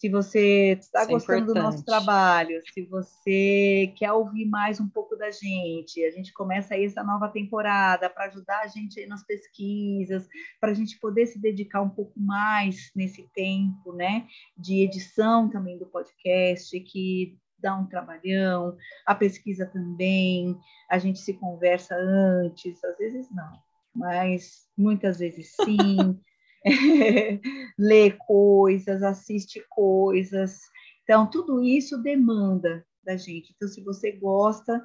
Se 0.01 0.09
você 0.09 0.79
está 0.81 1.03
é 1.03 1.07
gostando 1.07 1.53
do 1.53 1.61
nosso 1.61 1.85
trabalho, 1.85 2.59
se 2.73 2.87
você 2.87 3.93
quer 3.99 4.11
ouvir 4.13 4.47
mais 4.47 4.81
um 4.81 4.89
pouco 4.89 5.15
da 5.15 5.31
gente, 5.31 6.03
a 6.03 6.11
gente 6.11 6.33
começa 6.33 6.73
aí 6.73 6.87
essa 6.87 7.05
nova 7.05 7.29
temporada 7.29 8.09
para 8.09 8.25
ajudar 8.25 8.61
a 8.61 8.67
gente 8.67 8.99
aí 8.99 9.07
nas 9.07 9.23
pesquisas, 9.23 10.27
para 10.59 10.71
a 10.71 10.75
gente 10.75 10.99
poder 10.99 11.27
se 11.27 11.39
dedicar 11.39 11.83
um 11.83 11.91
pouco 11.91 12.19
mais 12.19 12.91
nesse 12.97 13.29
tempo, 13.35 13.93
né, 13.93 14.27
de 14.57 14.83
edição 14.83 15.51
também 15.51 15.77
do 15.77 15.85
podcast, 15.85 16.81
que 16.81 17.37
dá 17.59 17.77
um 17.77 17.85
trabalhão, 17.85 18.79
a 19.05 19.15
pesquisa 19.15 19.67
também, 19.67 20.59
a 20.91 20.99
gente 20.99 21.19
se 21.19 21.35
conversa 21.35 21.95
antes, 21.95 22.83
às 22.83 22.97
vezes 22.97 23.31
não, 23.31 23.53
mas 23.95 24.67
muitas 24.79 25.19
vezes 25.19 25.55
sim. 25.63 25.77
lê 27.79 28.11
coisas, 28.13 29.03
assiste 29.03 29.65
coisas. 29.69 30.61
Então, 31.03 31.29
tudo 31.29 31.63
isso 31.63 32.03
demanda 32.03 32.85
da 33.05 33.17
gente. 33.17 33.53
Então, 33.55 33.69
se 33.69 33.83
você 33.83 34.13
gosta 34.13 34.85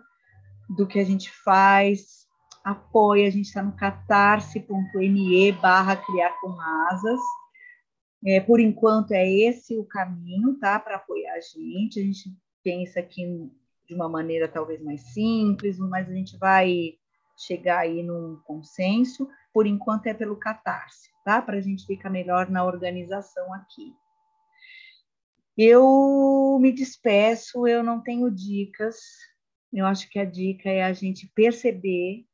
do 0.70 0.88
que 0.88 1.00
a 1.00 1.04
gente 1.04 1.32
faz, 1.44 2.26
apoia. 2.64 3.28
A 3.28 3.32
gente 3.32 3.46
está 3.46 3.62
no 3.62 3.76
catarse.me 3.76 5.52
barra 5.54 5.96
criar 5.96 6.32
com 6.42 6.60
asas. 6.90 7.20
É, 8.26 8.40
por 8.40 8.60
enquanto, 8.60 9.12
é 9.12 9.30
esse 9.30 9.78
o 9.78 9.86
caminho, 9.86 10.58
tá? 10.60 10.80
Para 10.80 10.96
apoiar 10.96 11.36
a 11.36 11.40
gente. 11.40 12.00
A 12.00 12.04
gente 12.04 12.36
pensa 12.64 13.00
aqui 13.00 13.52
de 13.88 13.94
uma 13.94 14.10
maneira 14.10 14.48
talvez 14.48 14.82
mais 14.82 15.02
simples, 15.14 15.78
mas 15.78 16.10
a 16.10 16.14
gente 16.14 16.36
vai 16.38 16.96
chegar 17.38 17.80
aí 17.80 18.02
num 18.04 18.40
consenso. 18.44 19.28
Por 19.54 19.66
enquanto, 19.66 20.08
é 20.08 20.14
pelo 20.14 20.36
catarse 20.36 21.16
tá? 21.26 21.42
Para 21.42 21.58
a 21.58 21.62
gente 21.62 21.88
ficar 21.88 22.10
melhor 22.10 22.50
na 22.50 22.64
organização 22.64 23.52
aqui. 23.52 23.98
Eu 25.58 26.60
me 26.62 26.72
despeço, 26.72 27.68
eu 27.68 27.84
não 27.84 28.00
tenho 28.02 28.30
dicas. 28.30 28.98
Eu 29.74 29.86
acho 29.86 30.08
que 30.10 30.20
a 30.20 30.26
dica 30.26 30.70
é 30.70 30.84
a 30.84 30.94
gente 30.94 31.28
perceber 31.34 32.26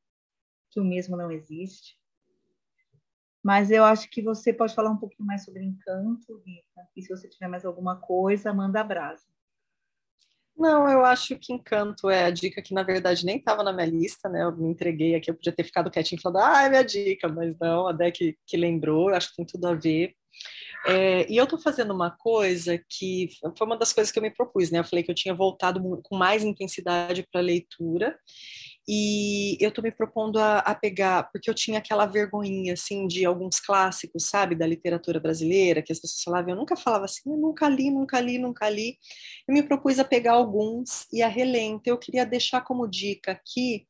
que 0.70 0.80
o 0.80 0.84
mesmo 0.84 1.16
não 1.16 1.32
existe. 1.32 1.98
Mas 3.44 3.72
eu 3.72 3.84
acho 3.84 4.10
que 4.10 4.22
você 4.22 4.54
pode 4.54 4.76
falar 4.76 4.92
um 4.92 4.98
pouquinho 4.98 5.26
mais 5.26 5.46
sobre 5.46 5.64
encanto, 5.64 6.38
Rita. 6.46 6.88
E 6.96 7.02
se 7.02 7.10
você 7.10 7.28
tiver 7.28 7.48
mais 7.48 7.66
alguma 7.66 8.00
coisa, 8.00 8.54
manda 8.54 8.84
brasa. 8.84 9.26
Não, 10.62 10.88
eu 10.88 11.04
acho 11.04 11.36
que 11.40 11.52
encanto 11.52 12.08
é 12.08 12.26
a 12.26 12.30
dica 12.30 12.62
que, 12.62 12.72
na 12.72 12.84
verdade, 12.84 13.26
nem 13.26 13.38
estava 13.38 13.64
na 13.64 13.74
minha 13.74 13.88
lista, 13.88 14.30
né? 14.30 14.44
Eu 14.44 14.56
me 14.56 14.70
entreguei 14.70 15.16
aqui, 15.16 15.32
eu 15.32 15.34
podia 15.34 15.52
ter 15.52 15.64
ficado 15.64 15.90
quietinho 15.90 16.22
falando, 16.22 16.44
ah, 16.44 16.64
é 16.64 16.70
minha 16.70 16.84
dica, 16.84 17.28
mas 17.28 17.58
não, 17.60 17.88
a 17.88 17.92
Dé 17.92 18.12
que, 18.12 18.38
que 18.46 18.58
lembrou, 18.58 19.10
eu 19.10 19.16
acho 19.16 19.32
que 19.32 19.38
tem 19.38 19.46
tudo 19.46 19.68
a 19.68 19.74
ver. 19.74 20.14
É, 20.86 21.32
e 21.32 21.36
eu 21.38 21.46
estou 21.46 21.60
fazendo 21.60 21.96
uma 21.96 22.12
coisa 22.12 22.78
que 22.78 23.30
foi 23.58 23.66
uma 23.66 23.76
das 23.78 23.92
coisas 23.92 24.12
que 24.12 24.20
eu 24.20 24.24
me 24.24 24.30
propus, 24.30 24.70
né? 24.70 24.78
Eu 24.78 24.84
falei 24.84 25.04
que 25.04 25.10
eu 25.10 25.16
tinha 25.16 25.34
voltado 25.34 25.82
com 26.04 26.16
mais 26.16 26.44
intensidade 26.44 27.26
para 27.32 27.42
a 27.42 27.44
leitura, 27.44 28.16
e 28.94 29.58
eu 29.62 29.70
estou 29.70 29.82
me 29.82 29.90
propondo 29.90 30.38
a, 30.38 30.60
a, 30.60 30.76
pegar, 30.76 31.24
porque 31.32 31.50
eu 31.50 31.54
tinha 31.54 31.78
aquela 31.78 32.06
vergonhinha, 32.06 32.74
assim, 32.74 33.08
de 33.08 33.26
alguns 33.26 33.58
clássicos, 33.58 34.26
sabe, 34.26 34.54
da 34.54 34.68
literatura 34.68 35.18
brasileira, 35.18 35.82
que 35.82 35.94
as 35.94 36.00
pessoas 36.00 36.22
falavam, 36.22 36.50
eu 36.50 36.58
nunca 36.58 36.76
falava 36.76 37.06
assim, 37.06 37.32
eu 37.32 37.38
nunca 37.38 37.70
li, 37.70 37.90
nunca 37.90 38.20
li, 38.20 38.38
nunca 38.38 38.70
li. 38.70 38.98
Eu 39.48 39.54
me 39.54 39.64
propus 39.64 39.98
a 39.98 40.04
pegar 40.04 40.34
alguns 40.34 41.08
e 41.10 41.22
a 41.22 41.30
reler. 41.30 41.62
Então, 41.62 41.94
eu 41.94 41.98
queria 41.98 42.26
deixar 42.26 42.60
como 42.66 42.86
dica 42.86 43.32
aqui 43.32 43.88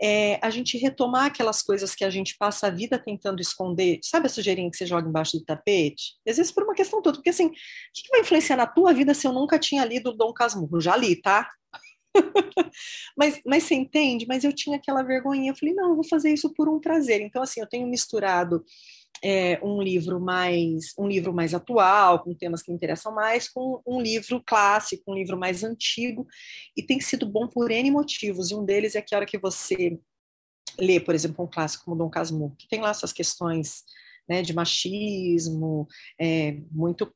é, 0.00 0.38
a 0.40 0.50
gente 0.50 0.78
retomar 0.78 1.26
aquelas 1.26 1.60
coisas 1.60 1.96
que 1.96 2.04
a 2.04 2.10
gente 2.10 2.36
passa 2.38 2.68
a 2.68 2.70
vida 2.70 2.96
tentando 2.96 3.40
esconder. 3.40 3.98
Sabe 4.04 4.26
a 4.26 4.30
sujeirinha 4.30 4.70
que 4.70 4.76
você 4.76 4.86
joga 4.86 5.08
embaixo 5.08 5.36
do 5.36 5.44
tapete? 5.44 6.14
às 6.28 6.36
vezes 6.36 6.52
por 6.52 6.62
uma 6.62 6.74
questão 6.74 7.02
toda, 7.02 7.16
porque 7.16 7.30
assim, 7.30 7.46
o 7.46 7.52
que 7.92 8.08
vai 8.10 8.20
influenciar 8.20 8.56
na 8.56 8.68
tua 8.68 8.92
vida 8.94 9.12
se 9.14 9.26
eu 9.26 9.32
nunca 9.32 9.58
tinha 9.58 9.84
lido 9.84 10.12
Dom 10.12 10.32
Casmurro? 10.32 10.80
Já 10.80 10.96
li, 10.96 11.20
tá? 11.20 11.48
mas, 13.16 13.40
mas 13.44 13.64
você 13.64 13.74
entende? 13.74 14.26
Mas 14.26 14.44
eu 14.44 14.52
tinha 14.52 14.76
aquela 14.76 15.02
vergonhinha. 15.02 15.52
Eu 15.52 15.56
falei, 15.56 15.74
não, 15.74 15.90
eu 15.90 15.94
vou 15.94 16.04
fazer 16.04 16.32
isso 16.32 16.52
por 16.54 16.68
um 16.68 16.80
prazer. 16.80 17.20
Então, 17.20 17.42
assim, 17.42 17.60
eu 17.60 17.66
tenho 17.66 17.86
misturado 17.86 18.64
é, 19.22 19.58
um 19.64 19.82
livro 19.82 20.20
mais 20.20 20.92
um 20.98 21.06
livro 21.06 21.32
mais 21.32 21.54
atual, 21.54 22.22
com 22.22 22.34
temas 22.34 22.62
que 22.62 22.70
me 22.70 22.76
interessam 22.76 23.12
mais, 23.12 23.48
com 23.48 23.82
um 23.86 24.00
livro 24.00 24.42
clássico, 24.44 25.10
um 25.10 25.14
livro 25.14 25.36
mais 25.36 25.64
antigo, 25.64 26.26
e 26.76 26.82
tem 26.82 27.00
sido 27.00 27.26
bom 27.26 27.48
por 27.48 27.70
N 27.70 27.90
motivos. 27.90 28.50
E 28.50 28.54
um 28.54 28.64
deles 28.64 28.94
é 28.94 29.02
que 29.02 29.14
a 29.14 29.18
hora 29.18 29.26
que 29.26 29.38
você 29.38 29.98
lê, 30.78 31.00
por 31.00 31.14
exemplo, 31.14 31.44
um 31.44 31.48
clássico 31.48 31.84
como 31.84 31.96
Dom 31.96 32.10
Casmurro, 32.10 32.54
que 32.56 32.68
tem 32.68 32.80
lá 32.80 32.90
essas 32.90 33.12
questões 33.12 33.82
né, 34.28 34.42
de 34.42 34.54
machismo, 34.54 35.88
é, 36.20 36.58
muito 36.70 37.12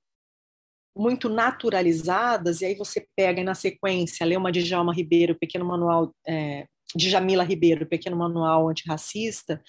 muito 0.96 1.28
naturalizadas, 1.28 2.60
e 2.60 2.66
aí 2.66 2.74
você 2.74 3.06
pega 3.16 3.40
e 3.40 3.44
na 3.44 3.54
sequência 3.54 4.26
lê 4.26 4.36
uma 4.36 4.52
Djalma 4.52 4.94
Ribeiro, 4.94 5.38
Pequeno 5.38 5.64
Manual, 5.64 6.14
é, 6.26 6.66
de 6.94 7.08
Jamila 7.08 7.44
Ribeiro, 7.44 7.86
Pequeno 7.86 8.16
Manual 8.16 8.68
Antirracista, 8.68 9.62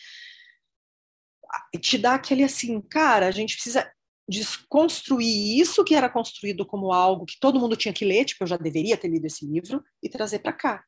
te 1.79 1.97
dá 1.97 2.15
aquele 2.15 2.43
assim, 2.43 2.81
cara, 2.81 3.27
a 3.27 3.31
gente 3.31 3.55
precisa 3.55 3.89
desconstruir 4.27 5.59
isso 5.59 5.83
que 5.83 5.95
era 5.95 6.09
construído 6.09 6.65
como 6.65 6.91
algo 6.91 7.25
que 7.25 7.39
todo 7.39 7.59
mundo 7.59 7.75
tinha 7.75 7.93
que 7.93 8.05
ler, 8.05 8.25
tipo, 8.25 8.43
eu 8.43 8.47
já 8.47 8.57
deveria 8.57 8.97
ter 8.97 9.09
lido 9.09 9.25
esse 9.25 9.45
livro, 9.45 9.83
e 10.01 10.09
trazer 10.09 10.39
para 10.39 10.53
cá. 10.53 10.83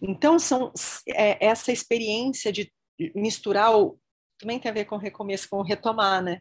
Então, 0.00 0.38
são 0.38 0.72
é, 1.08 1.44
essa 1.44 1.72
experiência 1.72 2.52
de 2.52 2.72
misturar, 3.14 3.76
o, 3.76 3.98
também 4.38 4.58
tem 4.58 4.70
a 4.70 4.74
ver 4.74 4.84
com 4.84 4.96
recomeço, 4.96 5.48
com 5.48 5.62
retomar, 5.62 6.22
né? 6.22 6.40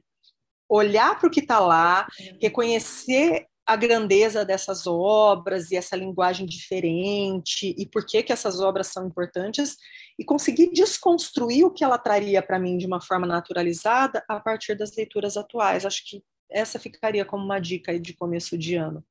Olhar 0.69 1.19
para 1.19 1.27
o 1.27 1.31
que 1.31 1.41
está 1.41 1.59
lá, 1.59 2.07
uhum. 2.19 2.37
reconhecer 2.41 3.45
a 3.65 3.75
grandeza 3.75 4.45
dessas 4.45 4.85
obras 4.85 5.71
e 5.71 5.75
essa 5.75 5.95
linguagem 5.95 6.45
diferente 6.45 7.73
e 7.75 7.85
por 7.87 8.05
que 8.05 8.21
que 8.21 8.31
essas 8.31 8.61
obras 8.61 8.87
são 8.87 9.07
importantes 9.07 9.75
e 10.19 10.23
conseguir 10.23 10.71
desconstruir 10.71 11.65
o 11.65 11.71
que 11.71 11.83
ela 11.83 11.97
traria 11.97 12.43
para 12.43 12.59
mim 12.59 12.77
de 12.77 12.85
uma 12.85 13.01
forma 13.01 13.25
naturalizada 13.25 14.23
a 14.29 14.39
partir 14.39 14.75
das 14.75 14.95
leituras 14.95 15.35
atuais. 15.35 15.85
Acho 15.85 16.03
que 16.05 16.23
essa 16.49 16.77
ficaria 16.77 17.25
como 17.25 17.43
uma 17.43 17.59
dica 17.59 17.99
de 17.99 18.13
começo 18.13 18.55
de 18.55 18.75
ano. 18.75 19.03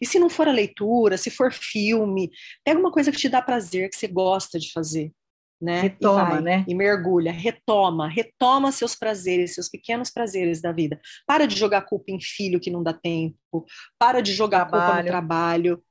E 0.00 0.06
se 0.06 0.20
não 0.20 0.30
for 0.30 0.46
a 0.46 0.52
leitura, 0.52 1.18
se 1.18 1.30
for 1.30 1.52
filme, 1.52 2.30
pega 2.64 2.78
uma 2.78 2.92
coisa 2.92 3.10
que 3.10 3.18
te 3.18 3.28
dá 3.28 3.42
prazer, 3.42 3.90
que 3.90 3.96
você 3.96 4.06
gosta 4.06 4.58
de 4.58 4.72
fazer. 4.72 5.12
Né? 5.60 5.80
Retoma, 5.80 6.20
e 6.20 6.30
vai, 6.32 6.42
né? 6.42 6.64
E 6.68 6.74
mergulha, 6.74 7.32
retoma, 7.32 8.08
retoma 8.08 8.70
seus 8.70 8.94
prazeres, 8.94 9.54
seus 9.54 9.70
pequenos 9.70 10.10
prazeres 10.10 10.60
da 10.60 10.70
vida. 10.70 11.00
Para 11.26 11.46
de 11.46 11.56
jogar 11.56 11.82
culpa 11.82 12.12
em 12.12 12.20
filho 12.20 12.60
que 12.60 12.70
não 12.70 12.82
dá 12.82 12.92
tempo, 12.92 13.64
para 13.98 14.20
de 14.20 14.34
jogar 14.34 14.66
Trabalho. 14.66 14.84
culpa 14.84 15.02
no 15.02 15.08
trabalho. 15.08 15.82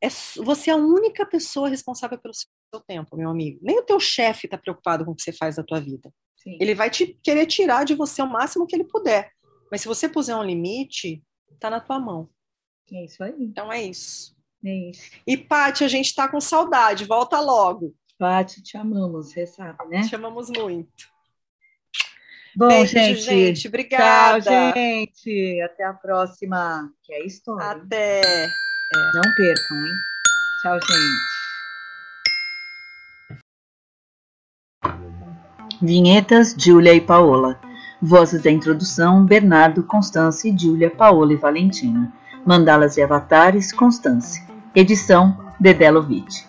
É, 0.00 0.08
você 0.36 0.70
é 0.70 0.74
a 0.74 0.76
única 0.76 1.26
pessoa 1.26 1.68
responsável 1.68 2.16
pelo 2.18 2.32
seu 2.32 2.80
tempo, 2.86 3.16
meu 3.16 3.28
amigo. 3.28 3.58
Nem 3.60 3.80
o 3.80 3.82
teu 3.82 3.98
chefe 3.98 4.46
está 4.46 4.56
preocupado 4.56 5.04
com 5.04 5.10
o 5.10 5.16
que 5.16 5.22
você 5.22 5.32
faz 5.32 5.56
da 5.56 5.64
tua 5.64 5.80
vida. 5.80 6.12
Sim. 6.36 6.56
Ele 6.60 6.74
vai 6.74 6.88
te 6.88 7.18
querer 7.22 7.46
tirar 7.46 7.84
de 7.84 7.96
você 7.96 8.22
o 8.22 8.30
máximo 8.30 8.66
que 8.66 8.76
ele 8.76 8.84
puder. 8.84 9.32
Mas 9.70 9.80
se 9.80 9.88
você 9.88 10.08
puser 10.08 10.36
um 10.36 10.44
limite, 10.44 11.22
tá 11.58 11.68
na 11.68 11.80
tua 11.80 11.98
mão. 11.98 12.28
É 12.92 13.04
isso 13.04 13.22
aí. 13.22 13.34
Então 13.40 13.72
é 13.72 13.82
isso. 13.82 14.36
É 14.64 14.90
isso. 14.90 15.10
E, 15.26 15.36
Paty, 15.36 15.84
a 15.84 15.88
gente 15.88 16.14
tá 16.14 16.28
com 16.28 16.40
saudade. 16.40 17.04
Volta 17.04 17.40
logo. 17.40 17.94
Paty, 18.18 18.60
te 18.62 18.76
amamos, 18.76 19.30
você 19.30 19.46
sabe, 19.46 19.78
né? 19.88 20.02
Te 20.02 20.16
amamos 20.16 20.50
muito. 20.50 21.08
Bom, 22.56 22.66
Beijo, 22.66 22.92
gente. 22.92 23.20
gente. 23.20 23.68
Obrigada. 23.68 24.42
Tchau, 24.42 24.72
gente. 24.74 25.60
Até 25.62 25.84
a 25.84 25.92
próxima. 25.92 26.92
Que 27.04 27.12
é 27.12 27.24
história. 27.24 27.70
Até. 27.70 28.20
Não 29.14 29.22
percam, 29.36 29.86
hein? 29.86 29.94
Tchau, 30.60 30.80
gente. 30.80 31.38
Vinhetas, 35.80 36.56
Júlia 36.58 36.92
e 36.94 37.00
Paola. 37.00 37.60
Vozes 38.02 38.42
da 38.42 38.50
introdução, 38.50 39.24
Bernardo, 39.24 39.84
Constância, 39.84 40.52
Júlia, 40.58 40.90
Paola 40.90 41.32
e 41.32 41.36
Valentina. 41.36 42.12
Mandalas 42.44 42.96
e 42.96 43.02
avatares, 43.02 43.72
Constância. 43.72 44.42
Edição, 44.74 45.54
Dedé 45.60 45.88
Lovitch. 45.92 46.48